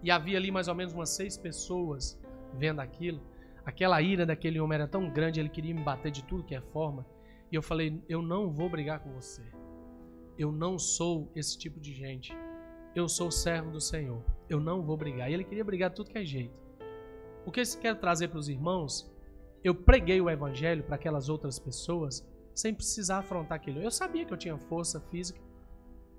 e 0.00 0.08
havia 0.08 0.38
ali 0.38 0.52
mais 0.52 0.68
ou 0.68 0.74
menos 0.76 0.94
umas 0.94 1.10
seis 1.10 1.36
pessoas 1.36 2.16
vendo 2.52 2.78
aquilo. 2.78 3.20
Aquela 3.66 4.00
ira 4.00 4.24
daquele 4.24 4.60
homem 4.60 4.76
era 4.76 4.86
tão 4.86 5.10
grande, 5.10 5.40
ele 5.40 5.48
queria 5.48 5.74
me 5.74 5.82
bater 5.82 6.12
de 6.12 6.22
tudo 6.22 6.44
que 6.44 6.54
é 6.54 6.60
forma. 6.60 7.04
E 7.50 7.56
eu 7.56 7.62
falei: 7.62 8.00
Eu 8.08 8.22
não 8.22 8.52
vou 8.52 8.70
brigar 8.70 9.00
com 9.00 9.12
você. 9.12 9.42
Eu 10.38 10.52
não 10.52 10.78
sou 10.78 11.32
esse 11.34 11.58
tipo 11.58 11.80
de 11.80 11.92
gente. 11.92 12.32
Eu 12.94 13.08
sou 13.08 13.30
servo 13.30 13.70
do 13.70 13.80
Senhor. 13.80 14.24
Eu 14.48 14.60
não 14.60 14.82
vou 14.82 14.96
brigar. 14.96 15.30
E 15.30 15.34
ele 15.34 15.44
queria 15.44 15.64
brigar 15.64 15.90
de 15.90 15.96
tudo 15.96 16.10
que 16.10 16.18
é 16.18 16.24
jeito. 16.24 16.54
O 17.44 17.50
que 17.50 17.60
eu 17.60 17.64
quero 17.80 17.98
trazer 17.98 18.28
para 18.28 18.38
os 18.38 18.48
irmãos? 18.48 19.12
Eu 19.62 19.74
preguei 19.74 20.20
o 20.20 20.30
evangelho 20.30 20.84
para 20.84 20.94
aquelas 20.94 21.28
outras 21.28 21.58
pessoas 21.58 22.24
sem 22.54 22.72
precisar 22.72 23.18
afrontar 23.18 23.56
aquilo. 23.56 23.80
Eu 23.80 23.90
sabia 23.90 24.24
que 24.24 24.32
eu 24.32 24.36
tinha 24.36 24.56
força 24.56 25.00
física 25.00 25.40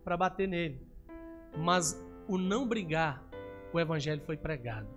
para 0.03 0.17
bater 0.17 0.47
nele. 0.47 0.85
Mas 1.57 1.97
o 2.27 2.37
não 2.37 2.67
brigar 2.67 3.23
o 3.71 3.79
evangelho 3.79 4.21
foi 4.21 4.35
pregado. 4.35 4.89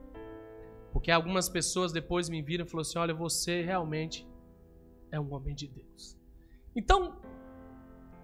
Porque 0.93 1.11
algumas 1.11 1.49
pessoas 1.49 1.93
depois 1.93 2.29
me 2.29 2.43
viram 2.43 2.65
e 2.65 2.69
falaram 2.69 2.89
assim: 2.89 2.99
olha, 2.99 3.15
você 3.15 3.63
realmente 3.63 4.27
é 5.13 5.21
um 5.21 5.33
homem 5.33 5.55
de 5.55 5.69
Deus. 5.69 6.19
Então, 6.75 7.21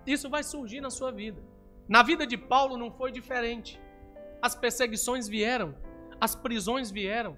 isso 0.07 0.29
vai 0.29 0.43
surgir 0.43 0.81
na 0.81 0.91
sua 0.91 1.13
vida. 1.13 1.41
Na 1.89 2.03
vida 2.03 2.27
de 2.27 2.37
Paulo 2.37 2.77
não 2.77 2.91
foi 2.91 3.13
diferente. 3.13 3.81
As 4.41 4.55
perseguições 4.55 5.29
vieram, 5.29 5.75
as 6.21 6.35
prisões 6.35 6.91
vieram, 6.91 7.37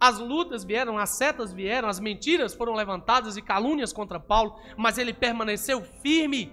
as 0.00 0.18
lutas 0.18 0.64
vieram, 0.64 0.96
as 0.96 1.10
setas 1.10 1.52
vieram, 1.52 1.88
as 1.88 1.98
mentiras 1.98 2.54
foram 2.54 2.74
levantadas 2.74 3.36
e 3.36 3.42
calúnias 3.42 3.92
contra 3.92 4.20
Paulo, 4.20 4.58
mas 4.76 4.96
ele 4.96 5.12
permaneceu 5.12 5.82
firme 5.82 6.52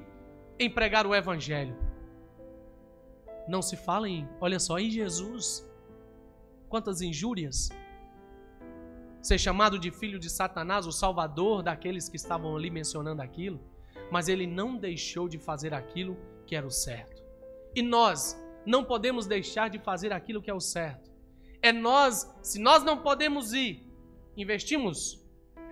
em 0.60 0.70
pregar 0.70 1.06
o 1.06 1.14
evangelho. 1.14 1.78
Não 3.48 3.62
se 3.62 3.78
fala 3.78 4.10
em, 4.10 4.28
olha 4.42 4.60
só, 4.60 4.80
em 4.80 4.90
Jesus. 4.90 5.64
Quantas 6.68 7.02
injúrias. 7.02 7.70
Ser 9.22 9.38
chamado 9.38 9.78
de 9.78 9.92
filho 9.92 10.20
de 10.20 10.30
Satanás, 10.30 10.88
o 10.88 10.92
salvador 10.92 11.62
daqueles 11.62 12.10
que 12.10 12.16
estavam 12.16 12.56
ali 12.56 12.70
mencionando 12.70 13.22
aquilo, 13.22 13.60
mas 14.12 14.28
ele 14.28 14.48
não 14.48 14.76
deixou 14.76 15.28
de 15.30 15.38
fazer 15.38 15.74
aquilo 15.74 16.18
que 16.46 16.56
era 16.56 16.66
o 16.66 16.72
certo. 16.72 17.24
E 17.76 17.82
nós 17.82 18.40
não 18.66 18.84
podemos 18.84 19.26
deixar 19.26 19.70
de 19.70 19.80
fazer 19.80 20.14
aquilo 20.14 20.42
que 20.42 20.50
é 20.50 20.54
o 20.54 20.60
certo. 20.60 21.12
É 21.62 21.72
nós, 21.72 22.32
se 22.42 22.60
nós 22.60 22.84
não 22.84 22.98
podemos 22.98 23.54
ir, 23.54 23.86
investimos. 24.38 25.24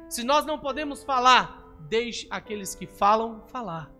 Se 0.09 0.23
nós 0.23 0.45
não 0.45 0.59
podemos 0.59 1.03
falar, 1.03 1.63
deixe 1.87 2.27
aqueles 2.29 2.75
que 2.75 2.87
falam 2.87 3.43
falar. 3.47 3.91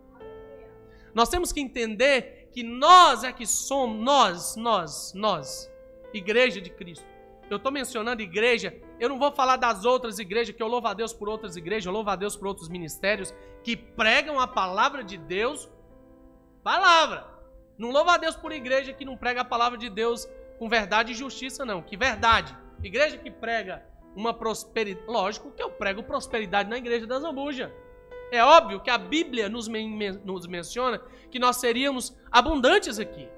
Nós 1.14 1.28
temos 1.28 1.52
que 1.52 1.60
entender 1.60 2.48
que 2.52 2.62
nós 2.62 3.24
é 3.24 3.32
que 3.32 3.46
somos, 3.46 4.02
nós, 4.02 4.56
nós, 4.56 5.12
nós, 5.14 5.70
igreja 6.12 6.60
de 6.60 6.70
Cristo. 6.70 7.06
Eu 7.50 7.58
estou 7.58 7.70
mencionando 7.70 8.22
igreja, 8.22 8.74
eu 8.98 9.08
não 9.08 9.18
vou 9.18 9.30
falar 9.30 9.56
das 9.56 9.84
outras 9.84 10.18
igrejas, 10.18 10.54
que 10.54 10.62
eu 10.62 10.66
louvo 10.66 10.86
a 10.88 10.94
Deus 10.94 11.12
por 11.12 11.28
outras 11.28 11.56
igrejas, 11.56 11.86
eu 11.86 11.92
louvo 11.92 12.10
a 12.10 12.16
Deus 12.16 12.36
por 12.36 12.48
outros 12.48 12.68
ministérios 12.68 13.34
que 13.62 13.76
pregam 13.76 14.40
a 14.40 14.46
palavra 14.46 15.04
de 15.04 15.16
Deus, 15.16 15.68
palavra. 16.64 17.26
Não 17.76 17.90
louva 17.90 18.14
a 18.14 18.16
Deus 18.16 18.34
por 18.34 18.50
igreja 18.50 18.92
que 18.92 19.04
não 19.04 19.16
prega 19.16 19.42
a 19.42 19.44
palavra 19.44 19.78
de 19.78 19.90
Deus 19.90 20.28
com 20.58 20.68
verdade 20.68 21.12
e 21.12 21.14
justiça, 21.14 21.64
não. 21.64 21.82
Que 21.82 21.96
verdade. 21.96 22.56
Igreja 22.82 23.18
que 23.18 23.30
prega 23.30 23.84
uma 24.16 24.32
prosperidade. 24.32 25.06
Lógico 25.06 25.50
que 25.50 25.62
eu 25.62 25.70
prego 25.70 26.02
prosperidade 26.02 26.70
na 26.70 26.78
igreja 26.78 27.06
da 27.06 27.18
Zambuja. 27.18 27.72
É 28.32 28.42
óbvio 28.42 28.80
que 28.80 28.90
a 28.90 28.98
Bíblia 28.98 29.48
nos, 29.48 29.68
men 29.68 30.20
nos 30.24 30.46
menciona 30.46 31.00
que 31.30 31.38
nós 31.38 31.56
seríamos 31.56 32.16
abundantes 32.32 32.98
aqui. 32.98 33.28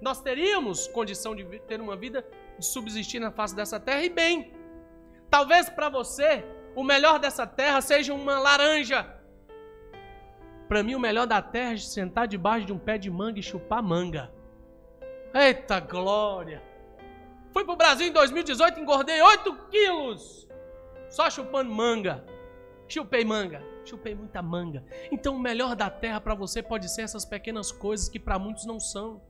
Nós 0.00 0.20
teríamos 0.20 0.86
condição 0.88 1.34
de 1.34 1.44
ter 1.60 1.80
uma 1.80 1.96
vida 1.96 2.24
de 2.58 2.66
subsistir 2.66 3.18
na 3.18 3.30
face 3.30 3.56
dessa 3.56 3.80
terra 3.80 4.04
e 4.04 4.10
bem. 4.10 4.52
Talvez 5.30 5.70
para 5.70 5.88
você 5.88 6.44
o 6.76 6.84
melhor 6.84 7.18
dessa 7.18 7.46
terra 7.46 7.80
seja 7.80 8.12
uma 8.12 8.38
laranja. 8.38 9.08
Para 10.68 10.82
mim, 10.82 10.94
o 10.94 11.00
melhor 11.00 11.26
da 11.26 11.42
terra 11.42 11.74
é 11.74 11.76
sentar 11.76 12.26
debaixo 12.26 12.66
de 12.66 12.72
um 12.72 12.78
pé 12.78 12.96
de 12.96 13.10
manga 13.10 13.38
e 13.38 13.42
chupar 13.42 13.82
manga. 13.82 14.32
Eita 15.34 15.80
glória! 15.80 16.62
Fui 17.52 17.64
pro 17.64 17.76
Brasil 17.76 18.08
em 18.08 18.12
2018, 18.12 18.80
engordei 18.80 19.20
8 19.20 19.54
quilos. 19.70 20.48
Só 21.08 21.30
chupando 21.30 21.70
manga. 21.70 22.24
Chupei 22.88 23.24
manga. 23.24 23.62
Chupei 23.84 24.14
muita 24.14 24.42
manga. 24.42 24.84
Então 25.12 25.36
o 25.36 25.38
melhor 25.38 25.76
da 25.76 25.88
terra 25.90 26.20
para 26.20 26.34
você 26.34 26.62
pode 26.62 26.92
ser 26.92 27.02
essas 27.02 27.24
pequenas 27.24 27.70
coisas 27.70 28.08
que 28.08 28.18
para 28.18 28.38
muitos 28.38 28.66
não 28.66 28.80
são. 28.80 29.22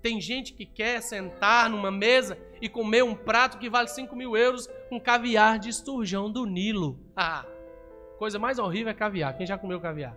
Tem 0.00 0.20
gente 0.20 0.54
que 0.54 0.64
quer 0.64 1.02
sentar 1.02 1.68
numa 1.68 1.90
mesa 1.90 2.38
e 2.60 2.68
comer 2.68 3.02
um 3.02 3.14
prato 3.14 3.58
que 3.58 3.68
vale 3.68 3.88
5 3.88 4.14
mil 4.14 4.36
euros 4.36 4.68
com 4.88 5.00
caviar 5.00 5.58
de 5.58 5.68
esturjão 5.68 6.30
do 6.30 6.46
Nilo. 6.46 6.98
Ah, 7.16 7.44
coisa 8.18 8.38
mais 8.38 8.58
horrível 8.58 8.90
é 8.90 8.94
caviar. 8.94 9.36
Quem 9.36 9.46
já 9.46 9.58
comeu 9.58 9.80
caviar? 9.80 10.16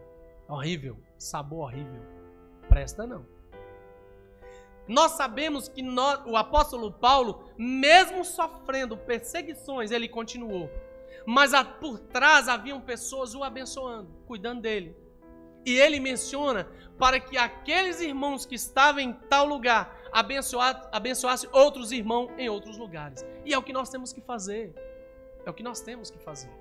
Horrível. 0.50 0.98
Sabor 1.18 1.70
horrível. 1.70 2.02
Presta 2.68 3.06
não. 3.06 3.26
Nós 4.88 5.12
sabemos 5.12 5.68
que 5.68 5.84
o 6.26 6.36
apóstolo 6.36 6.92
Paulo, 6.92 7.52
mesmo 7.56 8.26
sofrendo 8.26 8.98
perseguições, 8.98 9.92
ele 9.92 10.10
continuou. 10.10 10.68
Mas 11.28 11.52
por 11.80 12.00
trás 12.00 12.48
haviam 12.48 12.82
pessoas 12.82 13.36
o 13.36 13.44
abençoando, 13.44 14.10
cuidando 14.26 14.62
dele. 14.62 14.98
E 15.64 15.78
ele 15.78 16.00
menciona 16.00 16.68
para 16.98 17.20
que 17.20 17.38
aqueles 17.38 18.02
irmãos 18.02 18.48
que 18.48 18.56
estavam 18.56 19.02
em 19.02 19.14
tal 19.14 19.46
lugar 19.46 19.96
abençoassem 20.12 20.82
abençoasse 20.92 21.48
outros 21.52 21.92
irmãos 21.92 22.32
em 22.38 22.50
outros 22.50 22.78
lugares. 22.78 23.24
E 23.46 23.54
é 23.54 23.58
o 23.58 23.62
que 23.62 23.74
nós 23.74 23.90
temos 23.90 24.12
que 24.12 24.22
fazer. 24.22 24.74
É 25.46 25.50
o 25.50 25.54
que 25.54 25.62
nós 25.62 25.82
temos 25.82 26.10
que 26.10 26.18
fazer. 26.18 26.52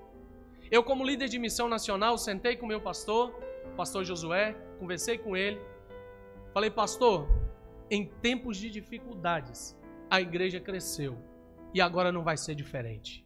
Eu, 0.70 0.84
como 0.84 1.02
líder 1.02 1.28
de 1.28 1.38
missão 1.38 1.66
nacional, 1.66 2.18
sentei 2.18 2.56
com 2.56 2.66
meu 2.66 2.80
pastor, 2.80 3.32
pastor 3.78 4.04
Josué, 4.04 4.56
conversei 4.80 5.16
com 5.16 5.36
ele. 5.36 5.60
Falei, 6.52 6.68
pastor, 6.68 7.28
em 7.88 8.04
tempos 8.04 8.56
de 8.56 8.68
dificuldades, 8.68 9.78
a 10.10 10.20
igreja 10.20 10.58
cresceu 10.58 11.16
e 11.72 11.80
agora 11.80 12.10
não 12.10 12.24
vai 12.24 12.36
ser 12.36 12.56
diferente. 12.56 13.24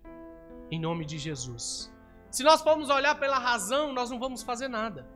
Em 0.70 0.78
nome 0.78 1.06
de 1.06 1.16
Jesus. 1.16 1.90
Se 2.30 2.42
nós 2.42 2.60
formos 2.60 2.90
olhar 2.90 3.18
pela 3.18 3.38
razão, 3.38 3.94
nós 3.94 4.10
não 4.10 4.18
vamos 4.18 4.42
fazer 4.42 4.68
nada. 4.68 5.08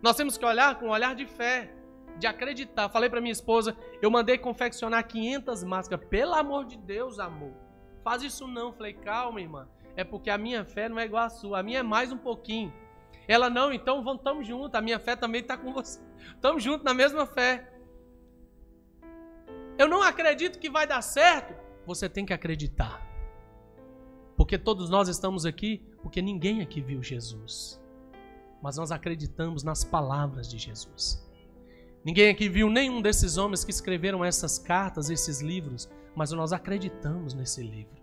Nós 0.00 0.16
temos 0.16 0.38
que 0.38 0.44
olhar 0.46 0.78
com 0.78 0.86
um 0.86 0.90
olhar 0.90 1.14
de 1.14 1.26
fé, 1.26 1.70
de 2.18 2.26
acreditar. 2.26 2.88
Falei 2.88 3.10
para 3.10 3.20
minha 3.20 3.32
esposa, 3.32 3.76
eu 4.00 4.10
mandei 4.10 4.38
confeccionar 4.38 5.06
500 5.06 5.64
máscaras. 5.64 6.06
Pelo 6.08 6.32
amor 6.32 6.64
de 6.64 6.78
Deus, 6.78 7.18
amor. 7.18 7.52
Faz 8.02 8.22
isso 8.22 8.48
não. 8.48 8.72
Falei, 8.72 8.94
calma, 8.94 9.38
irmã. 9.38 9.68
É 9.96 10.02
porque 10.02 10.30
a 10.30 10.38
minha 10.38 10.64
fé 10.64 10.88
não 10.88 10.98
é 10.98 11.04
igual 11.04 11.24
a 11.24 11.28
sua. 11.28 11.60
A 11.60 11.62
minha 11.62 11.80
é 11.80 11.82
mais 11.82 12.10
um 12.10 12.16
pouquinho. 12.16 12.72
Ela, 13.32 13.48
não, 13.48 13.72
então 13.72 14.04
vamos, 14.04 14.20
estamos 14.20 14.46
juntos. 14.46 14.74
A 14.74 14.82
minha 14.82 15.00
fé 15.00 15.16
também 15.16 15.40
está 15.40 15.56
com 15.56 15.72
você. 15.72 15.98
Estamos 16.34 16.62
juntos 16.62 16.84
na 16.84 16.92
mesma 16.92 17.24
fé. 17.24 17.72
Eu 19.78 19.88
não 19.88 20.02
acredito 20.02 20.58
que 20.58 20.68
vai 20.68 20.86
dar 20.86 21.00
certo. 21.00 21.54
Você 21.86 22.10
tem 22.10 22.26
que 22.26 22.34
acreditar. 22.34 23.00
Porque 24.36 24.58
todos 24.58 24.90
nós 24.90 25.08
estamos 25.08 25.46
aqui 25.46 25.82
porque 26.02 26.20
ninguém 26.20 26.60
aqui 26.60 26.82
viu 26.82 27.02
Jesus. 27.02 27.82
Mas 28.60 28.76
nós 28.76 28.92
acreditamos 28.92 29.62
nas 29.62 29.82
palavras 29.82 30.46
de 30.46 30.58
Jesus. 30.58 31.26
Ninguém 32.04 32.28
aqui 32.28 32.50
viu 32.50 32.68
nenhum 32.68 33.00
desses 33.00 33.38
homens 33.38 33.64
que 33.64 33.70
escreveram 33.70 34.22
essas 34.22 34.58
cartas, 34.58 35.08
esses 35.08 35.40
livros, 35.40 35.88
mas 36.14 36.32
nós 36.32 36.52
acreditamos 36.52 37.32
nesse 37.32 37.62
livro. 37.62 38.01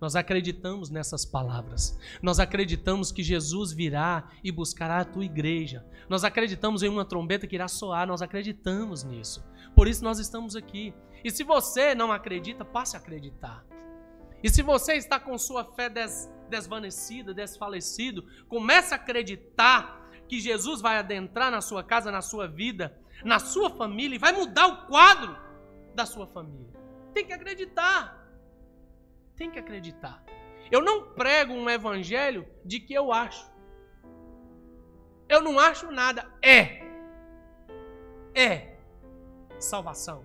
Nós 0.00 0.14
acreditamos 0.14 0.90
nessas 0.90 1.24
palavras. 1.24 1.98
Nós 2.22 2.38
acreditamos 2.38 3.10
que 3.10 3.22
Jesus 3.22 3.72
virá 3.72 4.28
e 4.44 4.52
buscará 4.52 5.00
a 5.00 5.04
tua 5.04 5.24
igreja. 5.24 5.84
Nós 6.08 6.24
acreditamos 6.24 6.82
em 6.82 6.88
uma 6.88 7.04
trombeta 7.04 7.46
que 7.46 7.56
irá 7.56 7.66
soar. 7.66 8.06
Nós 8.06 8.22
acreditamos 8.22 9.02
nisso. 9.02 9.44
Por 9.74 9.88
isso 9.88 10.04
nós 10.04 10.18
estamos 10.18 10.54
aqui. 10.54 10.94
E 11.24 11.30
se 11.30 11.42
você 11.42 11.94
não 11.94 12.12
acredita, 12.12 12.64
passe 12.64 12.96
a 12.96 13.00
acreditar. 13.00 13.64
E 14.42 14.48
se 14.48 14.62
você 14.62 14.94
está 14.94 15.18
com 15.18 15.36
sua 15.36 15.64
fé 15.64 15.88
des, 15.88 16.30
desvanecida, 16.48 17.34
desfalecido, 17.34 18.24
comece 18.48 18.94
a 18.94 18.96
acreditar 18.96 20.08
que 20.28 20.38
Jesus 20.38 20.80
vai 20.80 20.98
adentrar 20.98 21.50
na 21.50 21.60
sua 21.60 21.82
casa, 21.82 22.12
na 22.12 22.22
sua 22.22 22.46
vida, 22.46 22.96
na 23.24 23.38
sua 23.38 23.70
família 23.70 24.14
e 24.14 24.18
vai 24.18 24.32
mudar 24.32 24.66
o 24.66 24.86
quadro 24.86 25.36
da 25.94 26.06
sua 26.06 26.26
família. 26.26 26.72
Tem 27.12 27.26
que 27.26 27.32
acreditar. 27.32 28.27
Tem 29.38 29.50
que 29.50 29.58
acreditar. 29.58 30.22
Eu 30.70 30.82
não 30.82 31.14
prego 31.14 31.52
um 31.54 31.70
evangelho 31.70 32.46
de 32.64 32.80
que 32.80 32.92
eu 32.92 33.12
acho. 33.12 33.50
Eu 35.28 35.40
não 35.40 35.60
acho 35.60 35.90
nada. 35.92 36.26
É. 36.42 36.82
É 38.34 38.76
salvação. 39.58 40.24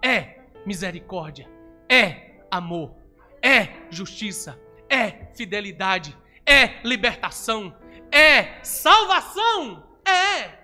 É 0.00 0.44
misericórdia. 0.64 1.50
É 1.88 2.40
amor. 2.50 2.94
É 3.42 3.68
justiça. 3.90 4.58
É 4.88 5.26
fidelidade. 5.34 6.16
É 6.46 6.80
libertação. 6.84 7.76
É 8.12 8.62
salvação. 8.62 9.98
É. 10.06 10.62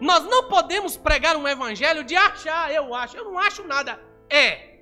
Nós 0.00 0.24
não 0.24 0.48
podemos 0.48 0.96
pregar 0.96 1.36
um 1.36 1.46
evangelho 1.46 2.02
de 2.02 2.16
achar, 2.16 2.72
eu 2.72 2.92
acho. 2.92 3.16
Eu 3.16 3.24
não 3.24 3.38
acho 3.38 3.64
nada. 3.64 4.00
É 4.28 4.73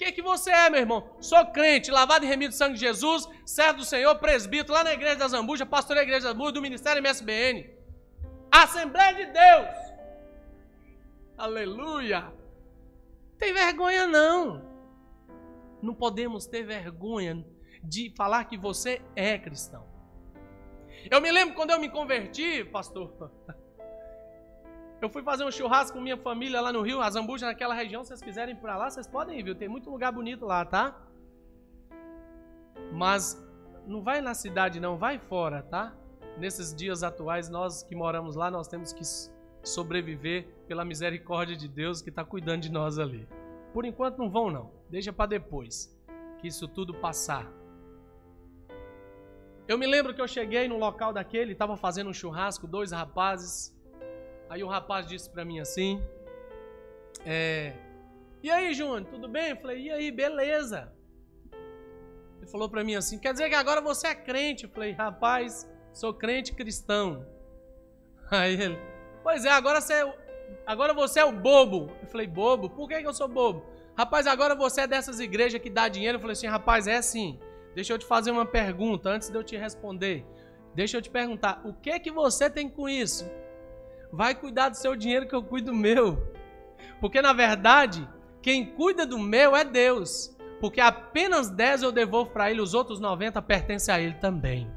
que, 0.00 0.12
que 0.12 0.22
você 0.22 0.50
é, 0.50 0.70
meu 0.70 0.80
irmão? 0.80 1.14
Sou 1.20 1.44
crente, 1.46 1.90
lavado 1.90 2.24
e 2.24 2.28
remido 2.28 2.54
do 2.54 2.56
sangue 2.56 2.72
de 2.72 2.80
Jesus, 2.80 3.28
servo 3.44 3.80
do 3.80 3.84
Senhor, 3.84 4.18
presbítero 4.18 4.72
lá 4.72 4.82
na 4.82 4.94
igreja 4.94 5.16
da 5.16 5.28
Zambuja, 5.28 5.66
pastor 5.66 5.96
da 5.96 6.02
igreja 6.02 6.22
da 6.22 6.32
Zambuja, 6.32 6.52
do 6.52 6.62
Ministério 6.62 7.02
MSBN. 7.02 7.68
Assembleia 8.50 9.14
de 9.14 9.26
Deus. 9.26 9.76
Aleluia. 11.36 12.32
Tem 13.36 13.52
vergonha 13.52 14.06
não. 14.06 14.62
Não 15.82 15.94
podemos 15.94 16.46
ter 16.46 16.64
vergonha 16.64 17.44
de 17.84 18.10
falar 18.16 18.46
que 18.46 18.56
você 18.56 19.02
é 19.14 19.38
cristão. 19.38 19.86
Eu 21.10 21.20
me 21.20 21.30
lembro 21.30 21.54
quando 21.54 21.72
eu 21.72 21.80
me 21.80 21.90
converti, 21.90 22.64
pastor. 22.64 23.30
Eu 25.00 25.08
fui 25.08 25.22
fazer 25.22 25.44
um 25.44 25.50
churrasco 25.50 25.96
com 25.96 26.02
minha 26.02 26.16
família 26.16 26.60
lá 26.60 26.70
no 26.72 26.82
Rio, 26.82 27.00
Azambuja, 27.00 27.46
naquela 27.46 27.74
região. 27.74 28.04
Se 28.04 28.08
vocês 28.08 28.22
quiserem 28.22 28.54
ir 28.54 28.58
pra 28.58 28.76
lá, 28.76 28.90
vocês 28.90 29.06
podem 29.06 29.38
ir, 29.38 29.42
viu? 29.42 29.54
Tem 29.54 29.68
muito 29.68 29.88
lugar 29.88 30.12
bonito 30.12 30.44
lá, 30.44 30.62
tá? 30.64 31.00
Mas 32.92 33.42
não 33.86 34.02
vai 34.02 34.20
na 34.20 34.34
cidade, 34.34 34.78
não, 34.78 34.98
vai 34.98 35.18
fora, 35.18 35.62
tá? 35.62 35.94
Nesses 36.38 36.74
dias 36.74 37.02
atuais, 37.02 37.48
nós 37.48 37.82
que 37.82 37.94
moramos 37.94 38.36
lá, 38.36 38.50
nós 38.50 38.68
temos 38.68 38.92
que 38.92 39.02
sobreviver 39.62 40.46
pela 40.68 40.84
misericórdia 40.84 41.56
de 41.56 41.66
Deus 41.66 42.02
que 42.02 42.10
está 42.10 42.22
cuidando 42.22 42.62
de 42.62 42.70
nós 42.70 42.98
ali. 42.98 43.26
Por 43.72 43.86
enquanto 43.86 44.18
não 44.18 44.28
vão 44.28 44.50
não, 44.50 44.70
deixa 44.90 45.12
para 45.12 45.26
depois, 45.26 45.96
que 46.38 46.48
isso 46.48 46.68
tudo 46.68 46.92
passar. 46.92 47.46
Eu 49.66 49.78
me 49.78 49.86
lembro 49.86 50.12
que 50.12 50.20
eu 50.20 50.28
cheguei 50.28 50.68
no 50.68 50.76
local 50.76 51.12
daquele, 51.12 51.52
estava 51.52 51.76
fazendo 51.76 52.10
um 52.10 52.12
churrasco, 52.12 52.66
dois 52.66 52.92
rapazes. 52.92 53.74
Aí 54.50 54.64
o 54.64 54.66
rapaz 54.66 55.06
disse 55.06 55.30
para 55.30 55.44
mim 55.44 55.60
assim: 55.60 56.02
é, 57.24 57.72
E 58.42 58.50
aí, 58.50 58.74
Júnior, 58.74 59.04
tudo 59.04 59.28
bem? 59.28 59.50
Eu 59.50 59.56
falei: 59.56 59.82
E 59.82 59.90
aí, 59.92 60.10
beleza? 60.10 60.92
Ele 62.36 62.50
falou 62.50 62.68
para 62.68 62.82
mim 62.82 62.96
assim: 62.96 63.16
Quer 63.16 63.32
dizer 63.32 63.48
que 63.48 63.54
agora 63.54 63.80
você 63.80 64.08
é 64.08 64.14
crente? 64.14 64.64
Eu 64.64 64.70
falei: 64.70 64.90
Rapaz, 64.90 65.70
sou 65.92 66.12
crente 66.12 66.52
cristão. 66.52 67.24
Aí 68.28 68.60
ele: 68.60 68.78
Pois 69.22 69.44
é, 69.44 69.50
agora 69.50 69.80
você 69.80 69.92
é, 69.92 70.18
agora 70.66 70.92
você 70.92 71.20
é 71.20 71.24
o 71.24 71.30
bobo. 71.30 71.88
Eu 72.02 72.08
falei: 72.08 72.26
Bobo? 72.26 72.68
Por 72.68 72.88
que, 72.88 73.00
que 73.00 73.06
eu 73.06 73.14
sou 73.14 73.28
bobo? 73.28 73.64
Rapaz, 73.96 74.26
agora 74.26 74.56
você 74.56 74.80
é 74.80 74.86
dessas 74.88 75.20
igrejas 75.20 75.62
que 75.62 75.70
dá 75.70 75.88
dinheiro. 75.88 76.16
Eu 76.16 76.20
falei 76.20 76.32
assim: 76.32 76.48
Rapaz, 76.48 76.88
é 76.88 76.96
assim. 76.96 77.38
Deixa 77.72 77.92
eu 77.92 77.98
te 77.98 78.04
fazer 78.04 78.32
uma 78.32 78.44
pergunta 78.46 79.10
antes 79.10 79.30
de 79.30 79.38
eu 79.38 79.44
te 79.44 79.56
responder. 79.56 80.26
Deixa 80.74 80.96
eu 80.96 81.02
te 81.02 81.10
perguntar, 81.10 81.60
o 81.64 81.72
que 81.72 81.98
que 82.00 82.10
você 82.10 82.50
tem 82.50 82.68
com 82.68 82.88
isso? 82.88 83.28
Vai 84.12 84.34
cuidar 84.34 84.68
do 84.68 84.76
seu 84.76 84.96
dinheiro 84.96 85.26
que 85.26 85.34
eu 85.34 85.42
cuido 85.42 85.70
do 85.70 85.76
meu. 85.76 86.34
Porque 87.00 87.22
na 87.22 87.32
verdade, 87.32 88.08
quem 88.42 88.66
cuida 88.66 89.06
do 89.06 89.18
meu 89.18 89.54
é 89.54 89.64
Deus. 89.64 90.36
Porque 90.60 90.80
apenas 90.80 91.48
10 91.48 91.82
eu 91.82 91.92
devolvo 91.92 92.30
para 92.30 92.50
ele, 92.50 92.60
os 92.60 92.74
outros 92.74 93.00
90 93.00 93.40
pertencem 93.42 93.94
a 93.94 94.00
ele 94.00 94.14
também. 94.14 94.70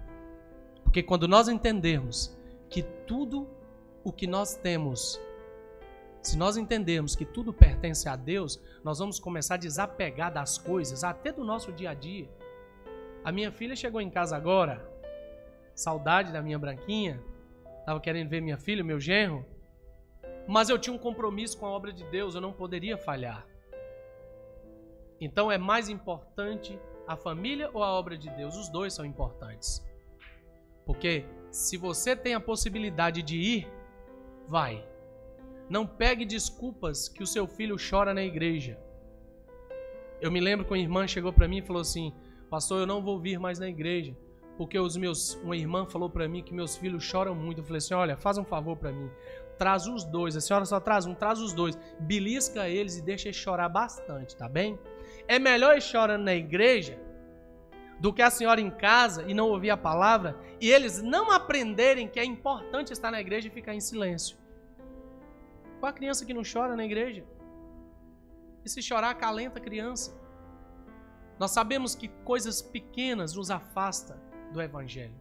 Porque 0.83 1.03
quando 1.03 1.27
nós 1.27 1.49
entendermos 1.49 2.37
que 2.69 2.81
tudo 2.81 3.49
o 4.03 4.11
que 4.11 4.25
nós 4.25 4.55
temos, 4.55 5.19
se 6.21 6.37
nós 6.37 6.55
entendermos 6.55 7.15
que 7.15 7.25
tudo 7.25 7.51
pertence 7.51 8.07
a 8.07 8.15
Deus, 8.15 8.61
nós 8.81 8.99
vamos 8.99 9.19
começar 9.19 9.55
a 9.55 9.57
desapegar 9.57 10.31
das 10.31 10.57
coisas, 10.57 11.03
até 11.03 11.33
do 11.33 11.43
nosso 11.43 11.71
dia 11.73 11.89
a 11.89 11.93
dia. 11.93 12.29
A 13.25 13.31
minha 13.31 13.51
filha 13.51 13.75
chegou 13.75 13.99
em 13.99 14.09
casa 14.09 14.37
agora, 14.37 14.89
saudade 15.75 16.31
da 16.31 16.41
minha 16.41 16.57
branquinha, 16.57 17.19
estava 17.83 17.99
querendo 17.99 18.29
ver 18.29 18.41
minha 18.41 18.57
filha, 18.57 18.83
meu 18.83 18.99
genro, 18.99 19.45
mas 20.47 20.69
eu 20.69 20.79
tinha 20.79 20.95
um 20.95 20.99
compromisso 20.99 21.57
com 21.57 21.65
a 21.65 21.69
obra 21.69 21.91
de 21.91 22.03
Deus, 22.05 22.33
eu 22.33 22.41
não 22.41 22.53
poderia 22.53 22.97
falhar. 22.97 23.45
Então 25.19 25.51
é 25.51 25.57
mais 25.57 25.89
importante 25.89 26.79
a 27.05 27.15
família 27.15 27.69
ou 27.73 27.83
a 27.83 27.91
obra 27.91 28.17
de 28.17 28.29
Deus? 28.29 28.57
Os 28.57 28.69
dois 28.69 28.93
são 28.93 29.05
importantes. 29.05 29.85
Porque 30.85 31.25
se 31.51 31.77
você 31.77 32.15
tem 32.15 32.33
a 32.33 32.39
possibilidade 32.39 33.21
de 33.21 33.37
ir, 33.37 33.67
vai. 34.47 34.85
Não 35.69 35.85
pegue 35.85 36.25
desculpas 36.25 37.07
que 37.07 37.23
o 37.23 37.27
seu 37.27 37.47
filho 37.47 37.75
chora 37.77 38.13
na 38.13 38.23
igreja. 38.23 38.77
Eu 40.21 40.31
me 40.31 40.39
lembro 40.39 40.65
que 40.65 40.71
uma 40.71 40.79
irmã 40.79 41.07
chegou 41.07 41.33
para 41.33 41.47
mim 41.47 41.57
e 41.57 41.61
falou 41.61 41.81
assim: 41.81 42.13
Pastor, 42.49 42.81
eu 42.81 42.87
não 42.87 43.01
vou 43.01 43.19
vir 43.19 43.39
mais 43.39 43.59
na 43.59 43.67
igreja, 43.67 44.15
porque 44.57 44.77
os 44.77 44.95
meus, 44.95 45.35
uma 45.35 45.57
irmã 45.57 45.85
falou 45.85 46.09
para 46.09 46.27
mim 46.27 46.43
que 46.43 46.53
meus 46.53 46.75
filhos 46.75 47.03
choram 47.03 47.33
muito. 47.33 47.61
Eu 47.61 47.63
falei 47.63 47.77
assim: 47.77 47.93
olha, 47.93 48.15
faz 48.15 48.37
um 48.37 48.45
favor 48.45 48.77
para 48.77 48.91
mim, 48.91 49.09
traz 49.57 49.87
os 49.87 50.03
dois. 50.03 50.35
A 50.35 50.41
senhora 50.41 50.65
só 50.65 50.79
traz 50.79 51.05
um, 51.05 51.15
traz 51.15 51.39
os 51.39 51.53
dois. 51.53 51.77
Belisca 51.99 52.69
eles 52.69 52.97
e 52.97 53.01
deixa 53.01 53.27
eles 53.27 53.37
chorar 53.37 53.69
bastante, 53.69 54.35
tá 54.35 54.47
bem? 54.47 54.79
É 55.27 55.39
melhor 55.39 55.71
eles 55.71 55.85
chorando 55.85 56.23
na 56.23 56.35
igreja 56.35 56.99
do 57.99 58.11
que 58.13 58.21
a 58.21 58.29
senhora 58.29 58.59
em 58.59 58.69
casa 58.69 59.23
e 59.27 59.33
não 59.33 59.47
ouvir 59.49 59.69
a 59.69 59.77
palavra 59.77 60.37
e 60.59 60.69
eles 60.69 61.01
não 61.01 61.31
aprenderem 61.31 62.07
que 62.07 62.19
é 62.19 62.25
importante 62.25 62.91
estar 62.91 63.09
na 63.09 63.21
igreja 63.21 63.47
e 63.47 63.51
ficar 63.51 63.73
em 63.73 63.79
silêncio. 63.79 64.37
Qual 65.79 65.89
a 65.89 65.93
criança 65.93 66.25
que 66.25 66.33
não 66.33 66.43
chora 66.43 66.75
na 66.75 66.85
igreja? 66.85 67.25
E 68.63 68.69
se 68.69 68.81
chorar, 68.81 69.09
acalenta 69.09 69.59
a 69.59 69.61
criança. 69.61 70.13
Nós 71.39 71.51
sabemos 71.51 71.95
que 71.95 72.07
coisas 72.23 72.61
pequenas 72.61 73.35
nos 73.35 73.49
afastam 73.49 74.17
do 74.53 74.61
Evangelho. 74.61 75.15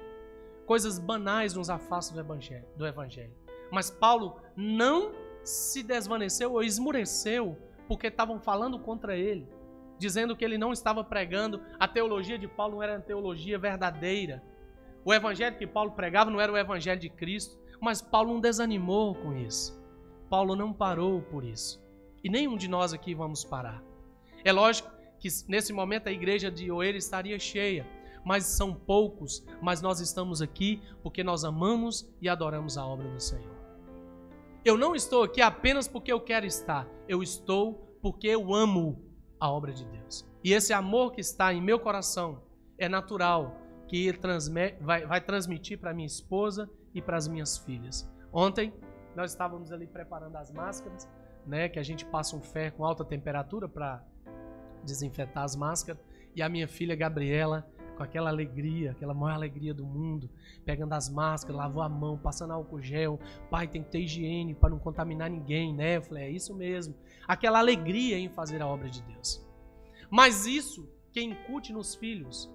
Coisas 0.66 0.98
banais 0.98 1.54
nos 1.54 1.68
afastam 1.68 2.14
do 2.14 2.20
Evangelho. 2.20 2.64
Do 2.76 2.86
evangelho. 2.86 3.32
Mas 3.70 3.90
Paulo 3.90 4.40
não 4.54 5.12
se 5.42 5.82
desvaneceu 5.82 6.52
ou 6.52 6.62
esmureceu 6.62 7.58
porque 7.88 8.06
estavam 8.06 8.38
falando 8.38 8.78
contra 8.78 9.16
ele, 9.16 9.48
dizendo 9.98 10.36
que 10.36 10.44
ele 10.44 10.56
não 10.56 10.72
estava 10.72 11.02
pregando. 11.02 11.60
A 11.80 11.88
teologia 11.88 12.38
de 12.38 12.46
Paulo 12.46 12.76
não 12.76 12.82
era 12.82 12.96
a 12.96 13.00
teologia 13.00 13.58
verdadeira. 13.58 14.42
O 15.04 15.12
evangelho 15.12 15.56
que 15.56 15.66
Paulo 15.66 15.92
pregava 15.92 16.30
não 16.30 16.40
era 16.40 16.52
o 16.52 16.56
evangelho 16.56 17.00
de 17.00 17.08
Cristo. 17.08 17.58
Mas 17.80 18.00
Paulo 18.00 18.32
não 18.32 18.40
desanimou 18.40 19.14
com 19.14 19.36
isso. 19.36 19.76
Paulo 20.30 20.54
não 20.54 20.72
parou 20.72 21.20
por 21.20 21.42
isso. 21.44 21.82
E 22.22 22.28
nenhum 22.28 22.56
de 22.56 22.68
nós 22.68 22.92
aqui 22.92 23.14
vamos 23.14 23.44
parar. 23.44 23.82
É 24.44 24.52
lógico 24.52 24.90
que 25.18 25.28
nesse 25.48 25.72
momento 25.72 26.08
a 26.08 26.12
igreja 26.12 26.50
de 26.50 26.70
Oeira 26.70 26.96
estaria 26.96 27.38
cheia, 27.38 27.86
mas 28.24 28.44
são 28.44 28.74
poucos, 28.74 29.44
mas 29.60 29.80
nós 29.82 30.00
estamos 30.00 30.40
aqui 30.40 30.82
porque 31.02 31.24
nós 31.24 31.44
amamos 31.44 32.08
e 32.20 32.28
adoramos 32.28 32.78
a 32.78 32.86
obra 32.86 33.08
do 33.08 33.20
Senhor. 33.20 33.56
Eu 34.64 34.78
não 34.78 34.94
estou 34.94 35.24
aqui 35.24 35.40
apenas 35.40 35.88
porque 35.88 36.12
eu 36.12 36.20
quero 36.20 36.46
estar, 36.46 36.88
eu 37.08 37.22
estou 37.22 37.96
porque 38.00 38.28
eu 38.28 38.54
amo 38.54 39.04
a 39.38 39.50
obra 39.50 39.72
de 39.72 39.84
Deus. 39.84 40.24
E 40.44 40.52
esse 40.52 40.72
amor 40.72 41.12
que 41.12 41.20
está 41.20 41.52
em 41.52 41.60
meu 41.60 41.78
coração 41.78 42.42
é 42.78 42.88
natural 42.88 43.56
que 43.88 44.10
vai, 44.80 45.04
vai 45.04 45.20
transmitir 45.20 45.78
para 45.78 45.92
minha 45.92 46.06
esposa 46.06 46.70
e 46.94 47.02
para 47.02 47.16
as 47.16 47.28
minhas 47.28 47.58
filhas. 47.58 48.08
Ontem 48.32 48.72
nós 49.14 49.32
estávamos 49.32 49.70
ali 49.70 49.86
preparando 49.86 50.36
as 50.36 50.50
máscaras, 50.50 51.06
né, 51.46 51.68
que 51.68 51.78
a 51.78 51.82
gente 51.82 52.04
passa 52.06 52.34
um 52.34 52.40
ferro 52.40 52.76
com 52.76 52.84
alta 52.84 53.04
temperatura 53.04 53.68
para 53.68 54.02
desinfetar 54.82 55.44
as 55.44 55.54
máscaras. 55.54 56.00
E 56.34 56.40
a 56.40 56.48
minha 56.48 56.66
filha 56.66 56.96
Gabriela, 56.96 57.70
com 58.02 58.04
aquela 58.04 58.30
alegria, 58.30 58.90
aquela 58.90 59.14
maior 59.14 59.36
alegria 59.36 59.72
do 59.72 59.86
mundo, 59.86 60.28
pegando 60.64 60.92
as 60.92 61.08
máscaras, 61.08 61.56
lavou 61.56 61.82
a 61.82 61.88
mão, 61.88 62.18
passando 62.18 62.52
álcool 62.52 62.82
gel. 62.82 63.18
Pai, 63.48 63.68
tem 63.68 63.82
que 63.82 63.90
ter 63.90 64.00
higiene 64.00 64.54
para 64.54 64.70
não 64.70 64.78
contaminar 64.78 65.30
ninguém, 65.30 65.72
né? 65.72 65.98
Eu 65.98 66.02
falei, 66.02 66.24
é 66.24 66.30
isso 66.30 66.52
mesmo. 66.54 66.94
Aquela 67.28 67.60
alegria 67.60 68.18
em 68.18 68.28
fazer 68.28 68.60
a 68.60 68.66
obra 68.66 68.90
de 68.90 69.00
Deus. 69.02 69.46
Mas 70.10 70.46
isso, 70.46 70.88
quem 71.12 71.30
incute 71.30 71.72
nos 71.72 71.94
filhos, 71.94 72.50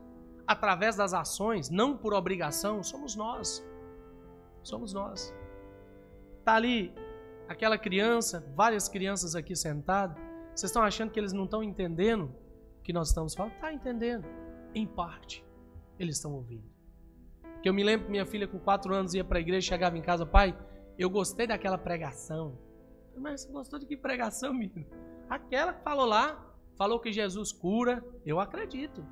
através 0.46 0.98
das 0.98 1.14
ações, 1.14 1.70
não 1.70 1.96
por 1.96 2.14
obrigação, 2.14 2.84
somos 2.84 3.16
nós. 3.16 3.66
Somos 4.64 4.92
nós. 4.92 5.34
Tá 6.44 6.56
ali 6.56 6.94
aquela 7.48 7.78
criança, 7.78 8.46
várias 8.54 8.90
crianças 8.90 9.34
aqui 9.34 9.56
sentadas, 9.56 10.18
vocês 10.54 10.70
estão 10.70 10.84
achando 10.84 11.12
que 11.12 11.20
eles 11.20 11.32
não 11.32 11.46
estão 11.46 11.64
entendendo 11.64 12.36
o 12.80 12.84
que 12.84 12.92
nós 12.92 13.10
estamos 13.10 13.34
falando? 13.34 13.54
Está 13.54 13.72
entendendo. 13.72 14.26
Em 14.78 14.86
parte. 14.86 15.44
Eles 15.98 16.18
estão 16.18 16.34
ouvindo. 16.34 16.70
Porque 17.54 17.68
eu 17.68 17.74
me 17.74 17.84
lembro 17.84 18.06
que 18.06 18.12
minha 18.12 18.26
filha 18.26 18.48
com 18.48 18.60
4 18.60 18.94
anos 18.94 19.13
ia 19.13 19.24
para 19.24 19.40
a 19.40 19.42
igreja, 19.42 19.70
chegava 19.70 19.98
em 19.98 20.02
casa, 20.02 20.26
pai, 20.26 20.56
eu 21.00 21.10
gostei 21.10 21.48
daquela 21.48 21.78
pregação. 21.78 22.58
Mas 23.18 23.42
você 23.42 23.52
gostou 23.52 23.80
de 23.80 23.88
que 23.88 23.98
pregação, 23.98 24.54
menino? 24.54 24.86
Aquela 25.28 25.74
que 25.74 25.84
falou 25.84 26.06
lá, 26.06 26.54
falou 26.78 27.00
que 27.00 27.12
Jesus 27.12 27.52
cura, 27.52 28.06
eu 28.24 28.40
acredito. 28.40 29.04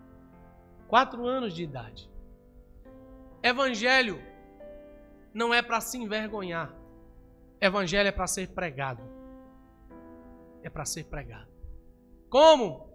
Quatro 0.88 1.26
anos 1.26 1.56
de 1.56 1.64
idade. 1.64 2.12
Evangelho 3.42 4.22
não 5.34 5.52
é 5.52 5.64
para 5.64 5.82
se 5.82 5.98
envergonhar. 5.98 6.72
Evangelho 7.60 8.08
é 8.08 8.12
para 8.12 8.28
ser 8.28 8.50
pregado 8.50 9.16
é 10.66 10.70
para 10.70 10.84
ser 10.84 11.04
pregado. 11.06 11.48
Como? 12.28 12.90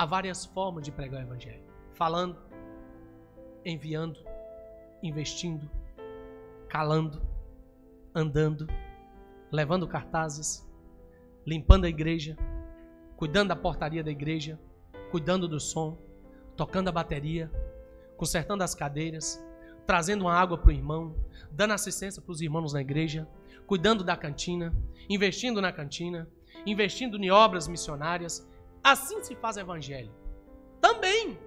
Há 0.00 0.06
várias 0.06 0.46
formas 0.46 0.82
de 0.82 0.90
pregar 0.90 1.20
o 1.20 1.26
Evangelho: 1.26 1.62
falando, 1.92 2.38
enviando, 3.62 4.18
investindo, 5.02 5.70
calando, 6.70 7.20
andando, 8.14 8.66
levando 9.52 9.86
cartazes, 9.86 10.66
limpando 11.46 11.84
a 11.84 11.88
igreja, 11.90 12.34
cuidando 13.14 13.50
da 13.50 13.56
portaria 13.56 14.02
da 14.02 14.10
igreja, 14.10 14.58
cuidando 15.10 15.46
do 15.46 15.60
som, 15.60 15.98
tocando 16.56 16.88
a 16.88 16.92
bateria, 16.92 17.52
consertando 18.16 18.64
as 18.64 18.74
cadeiras, 18.74 19.38
trazendo 19.84 20.22
uma 20.22 20.34
água 20.34 20.56
para 20.56 20.70
o 20.70 20.72
irmão, 20.72 21.14
dando 21.50 21.74
assistência 21.74 22.22
para 22.22 22.32
os 22.32 22.40
irmãos 22.40 22.72
na 22.72 22.80
igreja, 22.80 23.28
cuidando 23.66 24.02
da 24.02 24.16
cantina, 24.16 24.74
investindo 25.10 25.60
na 25.60 25.70
cantina, 25.70 26.26
investindo 26.64 27.22
em 27.22 27.30
obras 27.30 27.68
missionárias. 27.68 28.48
Assim 28.82 29.22
se 29.22 29.34
faz 29.36 29.56
evangelho. 29.56 30.10
Também. 30.80 31.38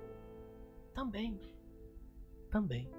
Também. 0.93 1.39
Também. 2.50 2.89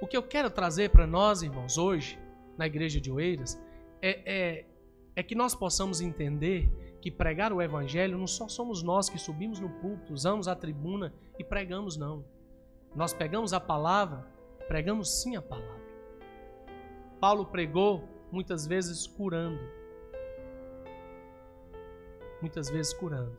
O 0.00 0.06
que 0.06 0.16
eu 0.16 0.22
quero 0.22 0.50
trazer 0.50 0.90
para 0.90 1.06
nós, 1.06 1.42
irmãos, 1.42 1.78
hoje, 1.78 2.18
na 2.58 2.66
igreja 2.66 3.00
de 3.00 3.10
Oeiras 3.10 3.60
é, 4.02 4.20
é, 4.26 4.66
é 5.14 5.22
que 5.22 5.34
nós 5.34 5.54
possamos 5.54 6.00
entender 6.00 6.68
que 7.00 7.10
pregar 7.10 7.52
o 7.52 7.62
evangelho 7.62 8.18
não 8.18 8.26
só 8.26 8.48
somos 8.48 8.82
nós 8.82 9.08
que 9.08 9.18
subimos 9.18 9.60
no 9.60 9.68
púlpito, 9.68 10.12
usamos 10.12 10.48
a 10.48 10.56
tribuna 10.56 11.14
e 11.38 11.44
pregamos, 11.44 11.96
não. 11.96 12.24
Nós 12.94 13.14
pegamos 13.14 13.52
a 13.52 13.60
palavra, 13.60 14.26
pregamos 14.66 15.22
sim 15.22 15.36
a 15.36 15.42
palavra. 15.42 15.86
Paulo 17.20 17.46
pregou 17.46 18.08
muitas 18.30 18.66
vezes 18.66 19.06
curando. 19.06 19.75
Muitas 22.40 22.68
vezes 22.68 22.92
curando. 22.92 23.36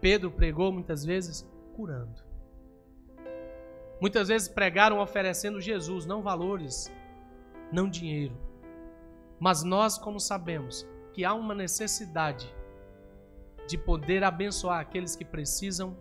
Pedro 0.00 0.30
pregou 0.30 0.72
muitas 0.72 1.04
vezes 1.04 1.48
curando. 1.74 2.22
Muitas 4.00 4.28
vezes 4.28 4.48
pregaram 4.48 4.98
oferecendo 4.98 5.60
Jesus, 5.60 6.06
não 6.06 6.22
valores, 6.22 6.90
não 7.70 7.88
dinheiro. 7.88 8.34
Mas 9.38 9.62
nós, 9.62 9.98
como 9.98 10.18
sabemos 10.18 10.86
que 11.12 11.24
há 11.24 11.34
uma 11.34 11.54
necessidade 11.54 12.54
de 13.66 13.76
poder 13.76 14.24
abençoar 14.24 14.80
aqueles 14.80 15.14
que 15.14 15.24
precisam, 15.24 15.96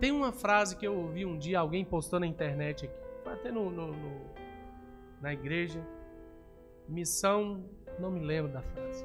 tem 0.00 0.10
uma 0.10 0.32
frase 0.32 0.76
que 0.76 0.86
eu 0.86 0.96
ouvi 0.96 1.26
um 1.26 1.38
dia 1.38 1.60
alguém 1.60 1.84
postou 1.84 2.18
na 2.18 2.26
internet 2.26 2.86
aqui, 2.86 2.94
foi 3.22 3.32
até 3.32 3.50
no, 3.50 3.70
no, 3.70 3.88
no 3.88 4.38
na 5.20 5.32
igreja. 5.32 5.84
Missão, 6.88 7.64
não 7.98 8.10
me 8.10 8.20
lembro 8.20 8.50
da 8.50 8.62
frase. 8.62 9.04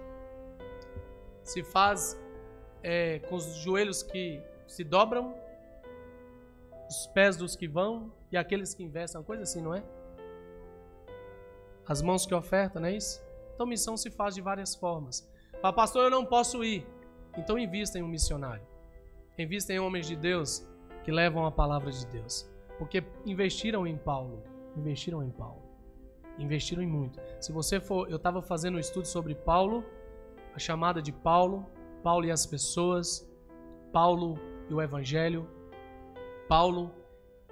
Se 1.44 1.64
faz 1.64 2.20
é, 2.82 3.20
com 3.20 3.36
os 3.36 3.56
joelhos 3.56 4.02
que 4.02 4.42
se 4.68 4.84
dobram 4.84 5.36
os 6.90 7.08
pés 7.08 7.36
dos 7.38 7.56
que 7.56 7.68
vão 7.68 8.12
e 8.32 8.38
aqueles 8.38 8.74
que 8.74 8.84
investem, 8.84 9.20
uma 9.20 9.26
coisa 9.26 9.44
assim, 9.44 9.62
não 9.62 9.74
é? 9.74 9.84
As 11.88 12.02
mãos 12.02 12.26
que 12.26 12.34
ofertam, 12.34 12.82
não 12.82 12.90
é 12.90 12.96
isso? 12.96 13.22
Então, 13.54 13.66
missão 13.66 13.98
se 13.98 14.10
faz 14.10 14.36
de 14.36 14.42
várias 14.42 14.76
formas. 14.76 15.30
Fala, 15.62 15.74
pastor, 15.74 16.04
eu 16.04 16.10
não 16.10 16.26
posso 16.26 16.64
ir. 16.64 16.86
Então, 17.38 17.58
invista 17.58 18.00
em 18.00 18.04
um 18.04 18.08
missionário. 18.08 18.66
Invista 19.38 19.74
em 19.74 19.80
homens 19.80 20.08
de 20.08 20.16
Deus 20.16 20.68
que 21.04 21.12
levam 21.12 21.46
a 21.46 21.52
palavra 21.52 21.92
de 21.92 22.06
Deus. 22.08 22.50
Porque 22.78 23.04
investiram 23.26 23.86
em 23.86 23.98
Paulo. 23.98 24.44
Investiram 24.76 25.24
em 25.24 25.30
Paulo. 25.30 25.62
Investiram 26.38 26.82
em 26.82 26.88
muito. 26.88 27.20
Se 27.40 27.52
você 27.52 27.80
for. 27.80 28.10
Eu 28.10 28.18
estava 28.18 28.42
fazendo 28.42 28.76
um 28.76 28.80
estudo 28.80 29.06
sobre 29.06 29.36
Paulo, 29.36 29.84
a 30.56 30.60
chamada 30.60 31.02
de 31.02 31.12
Paulo, 31.12 31.66
Paulo 32.04 32.26
e 32.26 32.32
as 32.32 32.46
pessoas, 32.46 33.28
Paulo 33.92 34.38
e 34.70 34.74
o 34.74 34.82
Evangelho, 34.82 35.48
Paulo 36.48 36.92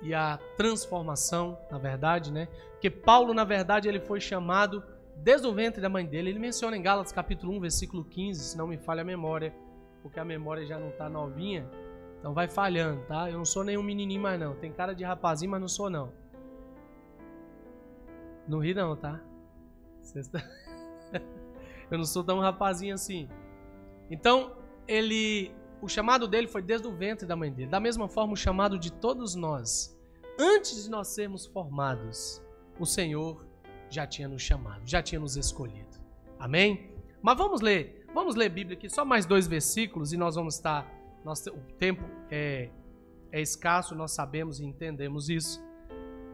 e 0.01 0.13
a 0.13 0.39
transformação, 0.57 1.57
na 1.69 1.77
verdade, 1.77 2.31
né? 2.31 2.47
Porque 2.71 2.89
Paulo, 2.89 3.33
na 3.33 3.43
verdade, 3.43 3.87
ele 3.87 3.99
foi 3.99 4.19
chamado 4.19 4.83
desde 5.17 5.47
o 5.47 5.53
ventre 5.53 5.81
da 5.81 5.89
mãe 5.89 6.05
dele. 6.05 6.29
Ele 6.29 6.39
menciona 6.39 6.75
em 6.75 6.81
Gálatas 6.81 7.11
capítulo 7.11 7.53
1, 7.53 7.59
versículo 7.59 8.03
15, 8.03 8.43
se 8.43 8.57
não 8.57 8.67
me 8.67 8.77
falha 8.77 9.01
a 9.01 9.05
memória, 9.05 9.53
porque 10.01 10.19
a 10.19 10.25
memória 10.25 10.65
já 10.65 10.79
não 10.79 10.89
está 10.89 11.07
novinha, 11.07 11.69
então 12.19 12.33
vai 12.33 12.47
falhando, 12.47 13.01
tá? 13.05 13.29
Eu 13.29 13.37
não 13.37 13.45
sou 13.45 13.63
nenhum 13.63 13.83
menininho 13.83 14.21
mais 14.21 14.39
não. 14.39 14.55
Tem 14.55 14.71
cara 14.71 14.93
de 14.93 15.03
rapazinho, 15.03 15.51
mas 15.51 15.61
não 15.61 15.67
sou 15.67 15.89
não. 15.89 16.11
Não 18.47 18.59
ri 18.59 18.73
não, 18.73 18.95
tá? 18.95 19.19
Eu 21.91 21.97
não 21.97 22.05
sou 22.05 22.23
tão 22.23 22.39
rapazinho 22.39 22.95
assim. 22.95 23.29
Então, 24.09 24.55
ele 24.87 25.53
o 25.81 25.87
chamado 25.87 26.27
dele 26.27 26.47
foi 26.47 26.61
desde 26.61 26.87
o 26.87 26.95
ventre 26.95 27.25
da 27.25 27.35
mãe 27.35 27.51
dele. 27.51 27.69
Da 27.69 27.79
mesma 27.79 28.07
forma, 28.07 28.33
o 28.33 28.37
chamado 28.37 28.77
de 28.77 28.91
todos 28.91 29.33
nós, 29.33 29.97
antes 30.39 30.83
de 30.83 30.89
nós 30.89 31.07
sermos 31.07 31.45
formados, 31.47 32.41
o 32.79 32.85
Senhor 32.85 33.45
já 33.89 34.05
tinha 34.05 34.27
nos 34.27 34.41
chamado, 34.41 34.83
já 34.85 35.01
tinha 35.01 35.19
nos 35.19 35.35
escolhido. 35.35 35.99
Amém? 36.39 36.91
Mas 37.21 37.37
vamos 37.37 37.61
ler, 37.61 38.05
vamos 38.13 38.35
ler 38.35 38.49
Bíblia 38.49 38.77
aqui, 38.77 38.89
só 38.89 39.03
mais 39.03 39.25
dois 39.25 39.47
versículos 39.47 40.13
e 40.13 40.17
nós 40.17 40.35
vamos 40.35 40.55
estar. 40.55 40.87
Nós, 41.25 41.45
o 41.47 41.73
tempo 41.77 42.03
é, 42.29 42.69
é 43.31 43.41
escasso, 43.41 43.95
nós 43.95 44.11
sabemos 44.11 44.59
e 44.59 44.65
entendemos 44.65 45.29
isso. 45.29 45.61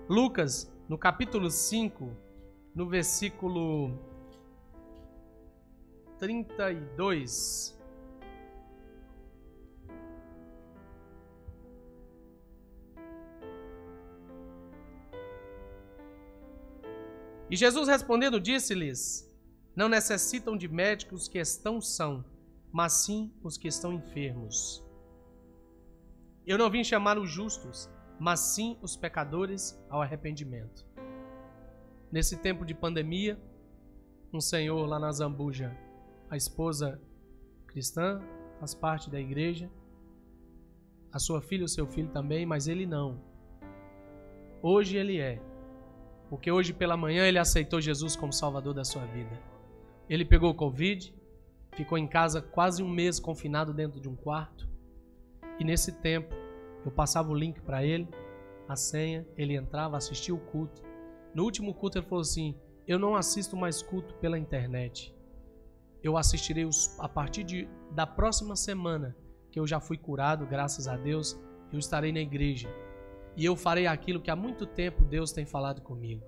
Lucas, 0.09 0.71
no 0.87 0.97
capítulo 0.97 1.49
5, 1.49 2.09
no 2.75 2.87
versículo 2.87 3.97
32. 6.19 7.77
E 17.49 17.55
Jesus 17.55 17.87
respondendo 17.87 18.39
disse-lhes: 18.39 19.31
Não 19.75 19.87
necessitam 19.87 20.57
de 20.57 20.67
médicos 20.67 21.27
que 21.27 21.39
estão 21.39 21.79
são, 21.79 22.25
mas 22.71 22.93
sim 22.93 23.33
os 23.41 23.57
que 23.57 23.67
estão 23.67 23.93
enfermos. 23.93 24.83
Eu 26.45 26.57
não 26.57 26.69
vim 26.69 26.83
chamar 26.83 27.17
os 27.17 27.29
justos, 27.29 27.89
mas 28.19 28.39
sim 28.39 28.77
os 28.81 28.95
pecadores 28.95 29.77
ao 29.89 30.01
arrependimento. 30.01 30.85
Nesse 32.11 32.37
tempo 32.37 32.65
de 32.65 32.73
pandemia, 32.73 33.39
um 34.33 34.41
senhor 34.41 34.85
lá 34.85 34.99
na 34.99 35.11
Zambuja, 35.11 35.75
a 36.29 36.35
esposa 36.35 37.01
cristã, 37.67 38.21
faz 38.59 38.73
parte 38.73 39.09
da 39.09 39.19
igreja, 39.19 39.69
a 41.11 41.19
sua 41.19 41.41
filha, 41.41 41.65
o 41.65 41.69
seu 41.69 41.87
filho 41.87 42.09
também, 42.09 42.45
mas 42.45 42.67
ele 42.67 42.85
não. 42.85 43.19
Hoje 44.61 44.97
ele 44.97 45.19
é 45.19 45.41
porque 46.29 46.51
hoje 46.51 46.73
pela 46.73 46.97
manhã 46.97 47.25
ele 47.25 47.39
aceitou 47.39 47.79
Jesus 47.79 48.15
como 48.15 48.33
Salvador 48.33 48.73
da 48.73 48.83
sua 48.83 49.05
vida. 49.05 49.39
Ele 50.09 50.25
pegou 50.25 50.53
Covid, 50.53 51.13
ficou 51.73 51.97
em 51.97 52.07
casa 52.07 52.41
quase 52.41 52.83
um 52.83 52.89
mês 52.89 53.19
confinado 53.19 53.73
dentro 53.73 53.99
de 53.99 54.09
um 54.09 54.15
quarto. 54.15 54.67
E 55.59 55.63
nesse 55.63 55.91
tempo 55.91 56.33
eu 56.85 56.91
passava 56.91 57.31
o 57.31 57.35
link 57.35 57.61
para 57.61 57.83
ele, 57.83 58.07
a 58.67 58.75
senha, 58.75 59.25
ele 59.37 59.55
entrava, 59.55 59.97
assistia 59.97 60.35
o 60.35 60.39
culto. 60.39 60.81
No 61.33 61.43
último 61.43 61.73
culto 61.73 61.97
ele 61.97 62.05
falou 62.05 62.21
assim: 62.21 62.55
Eu 62.85 62.99
não 62.99 63.15
assisto 63.15 63.55
mais 63.55 63.81
culto 63.81 64.13
pela 64.15 64.37
internet. 64.37 65.15
Eu 66.03 66.17
assistirei 66.17 66.65
os, 66.65 66.97
a 66.99 67.09
partir 67.09 67.43
de, 67.43 67.67
da 67.91 68.05
próxima 68.05 68.55
semana, 68.55 69.15
que 69.51 69.59
eu 69.59 69.65
já 69.65 69.79
fui 69.79 69.97
curado, 69.97 70.45
graças 70.45 70.87
a 70.87 70.95
Deus, 70.95 71.39
eu 71.71 71.79
estarei 71.79 72.11
na 72.11 72.19
igreja 72.19 72.69
e 73.37 73.45
eu 73.45 73.55
farei 73.55 73.85
aquilo 73.85 74.19
que 74.19 74.31
há 74.31 74.35
muito 74.35 74.65
tempo 74.65 75.05
Deus 75.05 75.31
tem 75.31 75.45
falado 75.45 75.79
comigo. 75.81 76.25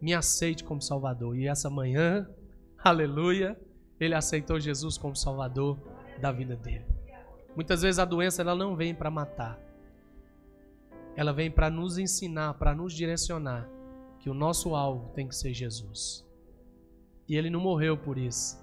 Me 0.00 0.14
aceite 0.14 0.64
como 0.64 0.80
Salvador. 0.80 1.36
E 1.36 1.46
essa 1.46 1.68
manhã, 1.68 2.26
aleluia, 2.82 3.60
ele 4.00 4.14
aceitou 4.14 4.58
Jesus 4.58 4.96
como 4.96 5.14
Salvador 5.14 5.78
da 6.18 6.32
vida 6.32 6.56
dele. 6.56 6.86
Muitas 7.54 7.82
vezes 7.82 7.98
a 7.98 8.06
doença 8.06 8.40
ela 8.40 8.54
não 8.54 8.74
vem 8.74 8.94
para 8.94 9.10
matar. 9.10 9.60
Ela 11.14 11.30
vem 11.30 11.50
para 11.50 11.68
nos 11.68 11.98
ensinar, 11.98 12.54
para 12.54 12.74
nos 12.74 12.94
direcionar 12.94 13.68
que 14.18 14.30
o 14.30 14.34
nosso 14.34 14.74
alvo 14.74 15.10
tem 15.10 15.28
que 15.28 15.36
ser 15.36 15.52
Jesus. 15.52 16.24
E 17.28 17.36
ele 17.36 17.50
não 17.50 17.60
morreu 17.60 17.96
por 17.96 18.18
isso. 18.18 18.60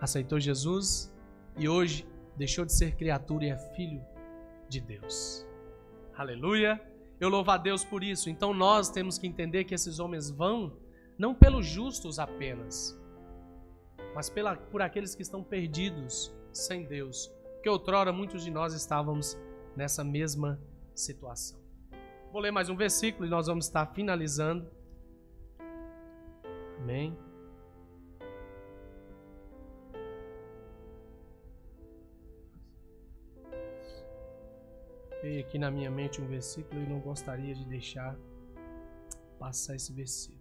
Aceitou 0.00 0.38
Jesus 0.38 1.12
e 1.56 1.68
hoje 1.68 2.06
deixou 2.36 2.64
de 2.64 2.72
ser 2.72 2.94
criatura 2.94 3.44
e 3.44 3.48
é 3.48 3.56
filho 3.74 4.00
de 4.68 4.80
Deus. 4.80 5.46
Aleluia. 6.14 6.80
Eu 7.20 7.28
louvo 7.28 7.50
a 7.50 7.56
Deus 7.56 7.84
por 7.84 8.04
isso. 8.04 8.30
Então 8.30 8.54
nós 8.54 8.90
temos 8.90 9.18
que 9.18 9.26
entender 9.26 9.64
que 9.64 9.74
esses 9.74 9.98
homens 9.98 10.30
vão 10.30 10.76
não 11.18 11.34
pelos 11.34 11.66
justos 11.66 12.18
apenas, 12.20 12.96
mas 14.14 14.30
pela, 14.30 14.56
por 14.56 14.80
aqueles 14.80 15.16
que 15.16 15.22
estão 15.22 15.42
perdidos 15.42 16.32
sem 16.52 16.84
Deus. 16.84 17.26
Porque 17.54 17.68
outrora 17.68 18.12
muitos 18.12 18.44
de 18.44 18.50
nós 18.52 18.72
estávamos 18.72 19.36
nessa 19.76 20.04
mesma 20.04 20.60
situação. 20.94 21.58
Vou 22.32 22.40
ler 22.40 22.52
mais 22.52 22.68
um 22.68 22.76
versículo 22.76 23.26
e 23.26 23.30
nós 23.30 23.46
vamos 23.46 23.66
estar 23.66 23.86
finalizando. 23.86 24.70
Amém. 26.78 27.16
Veio 35.22 35.40
aqui 35.40 35.58
na 35.58 35.70
minha 35.70 35.90
mente 35.90 36.20
um 36.20 36.26
versículo 36.26 36.80
e 36.80 36.86
não 36.86 37.00
gostaria 37.00 37.52
de 37.52 37.64
deixar 37.64 38.16
passar 39.38 39.74
esse 39.74 39.92
versículo. 39.92 40.38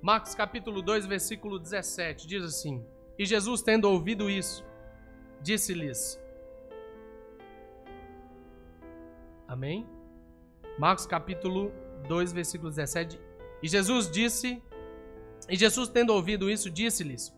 Marcos 0.00 0.34
capítulo 0.34 0.80
2, 0.80 1.06
versículo 1.06 1.58
17, 1.58 2.26
diz 2.26 2.44
assim: 2.44 2.84
E 3.18 3.26
Jesus, 3.26 3.62
tendo 3.62 3.90
ouvido 3.90 4.30
isso, 4.30 4.64
disse-lhes: 5.42 6.20
Amém? 9.48 9.84
Marcos 10.78 11.04
capítulo 11.04 11.72
2, 12.06 12.32
versículo 12.32 12.70
17. 12.70 13.20
E 13.60 13.66
Jesus 13.66 14.08
disse: 14.08 14.62
E 15.48 15.56
Jesus, 15.56 15.88
tendo 15.88 16.14
ouvido 16.14 16.48
isso, 16.48 16.70
disse-lhes: 16.70 17.34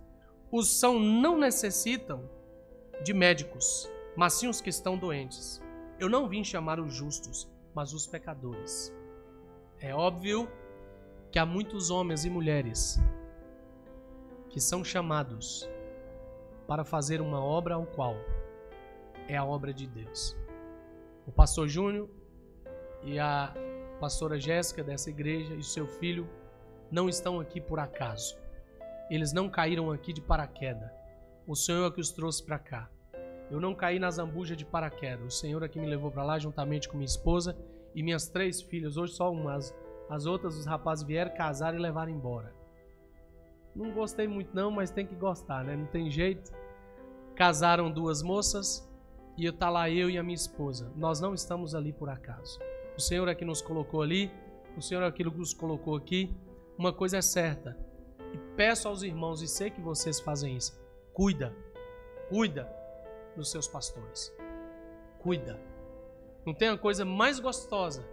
Os 0.53 0.69
são 0.69 1.01
não 1.01 1.39
necessitam 1.39 2.29
de 3.03 3.15
médicos, 3.15 3.91
mas 4.17 4.35
sim 4.35 4.49
os 4.49 4.61
que 4.61 4.71
estão 4.71 4.97
doentes. 4.97 5.61
Eu 5.99 6.09
não 6.09 6.29
vim 6.29 6.45
chamar 6.45 6.79
os 6.79 6.93
justos, 6.93 7.51
mas 7.75 7.93
os 7.93 8.07
pecadores. 8.07 8.93
É 9.79 9.95
óbvio 9.95 10.49
que 11.31 11.39
há 11.39 11.47
muitos 11.47 11.91
homens 11.91 12.25
e 12.25 12.31
mulheres 12.31 13.01
que 14.49 14.61
são 14.61 14.85
chamados 14.85 15.69
para 16.67 16.85
fazer 16.85 17.21
uma 17.21 17.43
obra 17.43 17.75
ao 17.75 17.87
qual 17.87 18.15
é 19.29 19.37
a 19.37 19.45
obra 19.45 19.73
de 19.73 19.87
Deus. 19.87 20.37
O 21.27 21.33
pastor 21.33 21.69
Júnior 21.69 22.09
e 23.03 23.19
a 23.19 23.55
pastora 24.01 24.39
Jéssica 24.39 24.83
dessa 24.83 25.09
igreja 25.09 25.55
e 25.55 25.63
seu 25.63 25.87
filho 25.87 26.29
não 26.91 27.09
estão 27.09 27.39
aqui 27.39 27.61
por 27.61 27.79
acaso. 27.79 28.37
Eles 29.09 29.33
não 29.33 29.49
caíram 29.49 29.91
aqui 29.91 30.13
de 30.13 30.21
paraquedas. 30.21 31.00
O 31.51 31.57
Senhor 31.57 31.85
é 31.85 31.91
que 31.91 32.01
os 32.01 32.13
trouxe 32.13 32.41
para 32.45 32.61
cá. 32.61 32.89
Eu 33.51 33.61
não 33.61 33.75
caí 33.75 33.99
na 33.99 34.09
zambuja 34.09 34.55
de 34.55 34.65
paraquedas. 34.65 35.35
O 35.35 35.37
Senhor 35.37 35.61
é 35.65 35.69
que 35.69 35.81
me 35.81 35.87
levou 35.89 36.09
para 36.09 36.23
lá 36.23 36.39
juntamente 36.39 36.89
com 36.89 36.97
minha 36.97 37.05
esposa 37.05 37.59
e 37.93 38.05
minhas 38.05 38.29
três 38.29 38.63
filhas. 38.63 38.97
Hoje 38.97 39.15
só 39.15 39.33
uma. 39.33 39.55
As, 39.57 39.75
as 40.09 40.27
outras, 40.27 40.57
os 40.57 40.65
rapazes 40.65 41.05
vieram 41.05 41.35
casar 41.35 41.75
e 41.75 41.79
levaram 41.79 42.13
embora. 42.13 42.55
Não 43.75 43.91
gostei 43.91 44.29
muito 44.29 44.55
não, 44.55 44.71
mas 44.71 44.93
tem 44.93 45.05
que 45.05 45.17
gostar, 45.17 45.65
né? 45.65 45.75
Não 45.75 45.87
tem 45.87 46.09
jeito. 46.09 46.53
Casaram 47.35 47.91
duas 47.91 48.23
moças 48.23 48.89
e 49.37 49.45
eu 49.45 49.53
tá 49.53 49.69
lá 49.69 49.91
eu 49.91 50.09
e 50.09 50.17
a 50.17 50.23
minha 50.23 50.37
esposa. 50.37 50.93
Nós 50.95 51.21
não 51.21 51.35
estamos 51.35 51.75
ali 51.75 51.93
por 51.93 52.09
acaso. 52.11 52.61
O 52.97 53.01
Senhor 53.01 53.27
é 53.27 53.35
que 53.35 53.45
nos 53.45 53.61
colocou 53.61 54.03
ali. 54.03 54.31
O 54.77 54.81
Senhor 54.81 55.03
é 55.03 55.11
que 55.11 55.25
nos 55.25 55.53
colocou 55.53 55.97
aqui. 55.97 56.33
Uma 56.79 56.93
coisa 56.93 57.17
é 57.17 57.23
certa. 57.23 57.77
E 58.33 58.39
peço 58.55 58.87
aos 58.87 59.03
irmãos, 59.03 59.43
e 59.43 59.49
sei 59.49 59.69
que 59.69 59.81
vocês 59.81 60.21
fazem 60.21 60.57
isso. 60.57 60.80
Cuida. 61.13 61.55
Cuida 62.29 62.69
dos 63.37 63.51
seus 63.51 63.67
pastores. 63.67 64.35
Cuida. 65.19 65.61
Não 66.47 66.55
tem 66.55 66.71
uma 66.71 66.79
coisa 66.79 67.05
mais 67.05 67.39
gostosa 67.39 68.05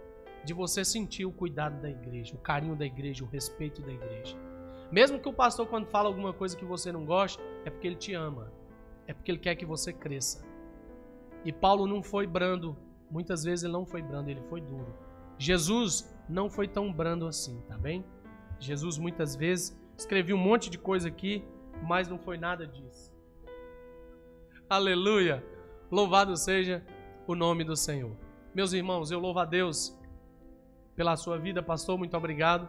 de 0.44 0.52
você 0.52 0.84
sentir 0.84 1.24
o 1.24 1.32
cuidado 1.32 1.80
da 1.80 1.90
igreja, 1.90 2.34
o 2.34 2.38
carinho 2.38 2.76
da 2.76 2.84
igreja, 2.84 3.24
o 3.24 3.28
respeito 3.28 3.82
da 3.82 3.92
igreja. 3.92 4.36
Mesmo 4.90 5.18
que 5.18 5.28
o 5.28 5.32
pastor, 5.32 5.66
quando 5.66 5.86
fala 5.86 6.08
alguma 6.08 6.32
coisa 6.32 6.56
que 6.56 6.64
você 6.64 6.90
não 6.90 7.04
gosta, 7.04 7.42
é 7.64 7.70
porque 7.70 7.86
ele 7.86 7.96
te 7.96 8.14
ama. 8.14 8.52
É 9.06 9.12
porque 9.12 9.30
ele 9.30 9.38
quer 9.38 9.54
que 9.54 9.66
você 9.66 9.92
cresça. 9.92 10.44
E 11.44 11.52
Paulo 11.52 11.86
não 11.86 12.02
foi 12.02 12.26
brando. 12.26 12.76
Muitas 13.10 13.44
vezes 13.44 13.64
ele 13.64 13.72
não 13.72 13.86
foi 13.86 14.02
brando, 14.02 14.30
ele 14.30 14.42
foi 14.48 14.60
duro. 14.60 14.94
Jesus 15.38 16.14
não 16.28 16.50
foi 16.50 16.66
tão 16.66 16.92
brando 16.92 17.26
assim, 17.26 17.60
tá 17.68 17.78
bem? 17.78 18.04
Jesus 18.58 18.98
muitas 18.98 19.36
vezes 19.36 19.78
escreveu 19.96 20.36
um 20.36 20.40
monte 20.40 20.68
de 20.68 20.78
coisa 20.78 21.08
aqui, 21.08 21.44
mas 21.82 22.08
não 22.08 22.18
foi 22.18 22.36
nada 22.36 22.66
disso. 22.66 23.12
Aleluia! 24.68 25.44
Louvado 25.90 26.36
seja 26.36 26.84
o 27.26 27.34
nome 27.34 27.64
do 27.64 27.74
Senhor. 27.74 28.14
Meus 28.54 28.72
irmãos, 28.72 29.10
eu 29.10 29.18
louvo 29.18 29.38
a 29.38 29.44
Deus 29.44 29.98
pela 30.94 31.16
sua 31.16 31.38
vida, 31.38 31.62
pastor. 31.62 31.96
Muito 31.96 32.16
obrigado 32.16 32.68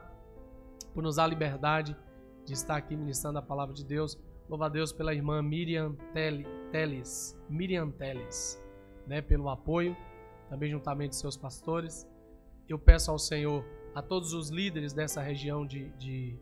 por 0.94 1.04
nos 1.04 1.18
dar 1.18 1.26
a 1.26 1.28
liberdade 1.28 1.96
de 2.46 2.54
estar 2.54 2.78
aqui 2.78 2.96
ministrando 2.96 3.40
a 3.40 3.42
palavra 3.42 3.74
de 3.74 3.84
Deus. 3.84 4.18
Louvo 4.48 4.64
a 4.64 4.70
Deus 4.70 4.92
pela 4.92 5.14
irmã 5.14 5.42
Miriam 5.42 5.96
Teles, 6.72 7.38
Miriam 7.50 7.92
Teles, 7.92 8.62
né, 9.06 9.22
pelo 9.22 9.50
apoio, 9.50 9.96
também 10.50 10.72
juntamente 10.72 11.16
seus 11.16 11.38
pastores. 11.38 12.08
Eu 12.68 12.80
peço 12.80 13.12
ao 13.12 13.20
Senhor, 13.20 13.64
a 13.94 14.02
todos 14.02 14.34
os 14.34 14.50
líderes 14.50 14.94
dessa 14.94 15.22
região 15.22 15.66
de, 15.66 15.90
de 15.98 16.40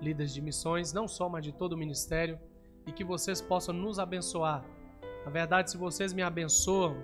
líderes 0.00 0.32
de 0.32 0.40
missões, 0.40 0.92
não 0.92 1.06
só, 1.06 1.28
mas 1.28 1.44
de 1.44 1.52
todo 1.52 1.74
o 1.74 1.76
ministério, 1.76 2.38
e 2.86 2.92
que 2.92 3.04
vocês 3.04 3.40
possam 3.40 3.74
nos 3.74 3.98
abençoar 3.98 4.64
na 5.24 5.30
verdade, 5.30 5.70
se 5.70 5.76
vocês 5.76 6.12
me 6.12 6.22
abençoam, 6.22 6.96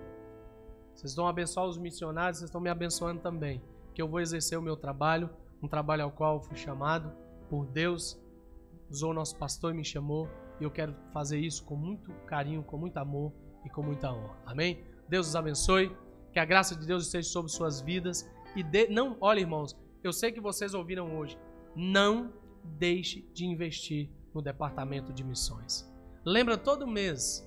vocês 0.94 1.10
estão 1.10 1.28
abençoando 1.28 1.70
os 1.70 1.78
missionários, 1.78 2.38
vocês 2.38 2.48
estão 2.48 2.60
me 2.60 2.70
abençoando 2.70 3.20
também. 3.20 3.62
Que 3.94 4.00
eu 4.00 4.08
vou 4.08 4.20
exercer 4.20 4.58
o 4.58 4.62
meu 4.62 4.76
trabalho, 4.76 5.28
um 5.62 5.68
trabalho 5.68 6.04
ao 6.04 6.10
qual 6.10 6.40
fui 6.40 6.56
chamado 6.56 7.12
por 7.48 7.66
Deus, 7.66 8.18
usou 8.90 9.12
nosso 9.12 9.36
pastor 9.36 9.72
e 9.72 9.76
me 9.76 9.84
chamou, 9.84 10.28
e 10.58 10.64
eu 10.64 10.70
quero 10.70 10.94
fazer 11.12 11.38
isso 11.38 11.64
com 11.64 11.76
muito 11.76 12.10
carinho, 12.26 12.62
com 12.62 12.78
muito 12.78 12.96
amor 12.96 13.32
e 13.64 13.70
com 13.70 13.82
muita 13.82 14.10
honra. 14.10 14.36
Amém? 14.46 14.82
Deus 15.08 15.28
os 15.28 15.36
abençoe, 15.36 15.94
que 16.32 16.38
a 16.38 16.44
graça 16.44 16.74
de 16.74 16.86
Deus 16.86 17.04
esteja 17.04 17.28
sobre 17.28 17.50
suas 17.50 17.80
vidas 17.80 18.28
e 18.54 18.62
de... 18.62 18.88
não, 18.88 19.16
olha 19.20 19.40
irmãos, 19.40 19.76
eu 20.02 20.12
sei 20.12 20.32
que 20.32 20.40
vocês 20.40 20.72
ouviram 20.72 21.16
hoje, 21.16 21.38
não 21.74 22.32
deixe 22.66 23.22
de 23.32 23.46
investir 23.46 24.10
no 24.34 24.42
departamento 24.42 25.12
de 25.12 25.24
missões. 25.24 25.88
Lembra 26.24 26.58
todo 26.58 26.86
mês 26.86 27.46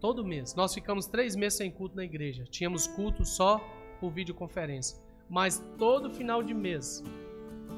Todo 0.00 0.24
mês. 0.24 0.54
Nós 0.54 0.72
ficamos 0.72 1.06
três 1.06 1.34
meses 1.34 1.58
sem 1.58 1.70
culto 1.70 1.96
na 1.96 2.04
igreja. 2.04 2.44
Tínhamos 2.44 2.86
culto 2.86 3.24
só 3.24 3.60
por 4.00 4.10
videoconferência. 4.10 4.96
Mas 5.28 5.62
todo 5.76 6.10
final 6.10 6.42
de 6.42 6.54
mês, 6.54 7.02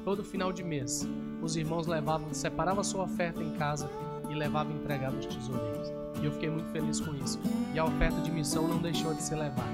todo 0.05 0.23
final 0.23 0.53
de 0.53 0.63
mês, 0.63 1.05
os 1.41 1.55
irmãos 1.55 1.87
levavam, 1.87 2.33
separavam 2.33 2.81
a 2.81 2.83
sua 2.83 3.03
oferta 3.03 3.43
em 3.43 3.51
casa 3.57 3.89
e 4.29 4.35
levavam 4.35 4.75
entregar 4.75 5.11
nos 5.11 5.25
tesoureiros. 5.25 5.89
E 6.21 6.25
eu 6.25 6.31
fiquei 6.31 6.49
muito 6.49 6.69
feliz 6.71 6.99
com 6.99 7.13
isso. 7.15 7.39
E 7.73 7.79
a 7.79 7.85
oferta 7.85 8.21
de 8.21 8.31
missão 8.31 8.67
não 8.67 8.77
deixou 8.77 9.13
de 9.13 9.23
ser 9.23 9.35
levada. 9.35 9.69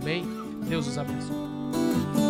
Amém? 0.00 0.24
Deus 0.66 0.86
os 0.88 0.96
abençoe. 0.96 2.29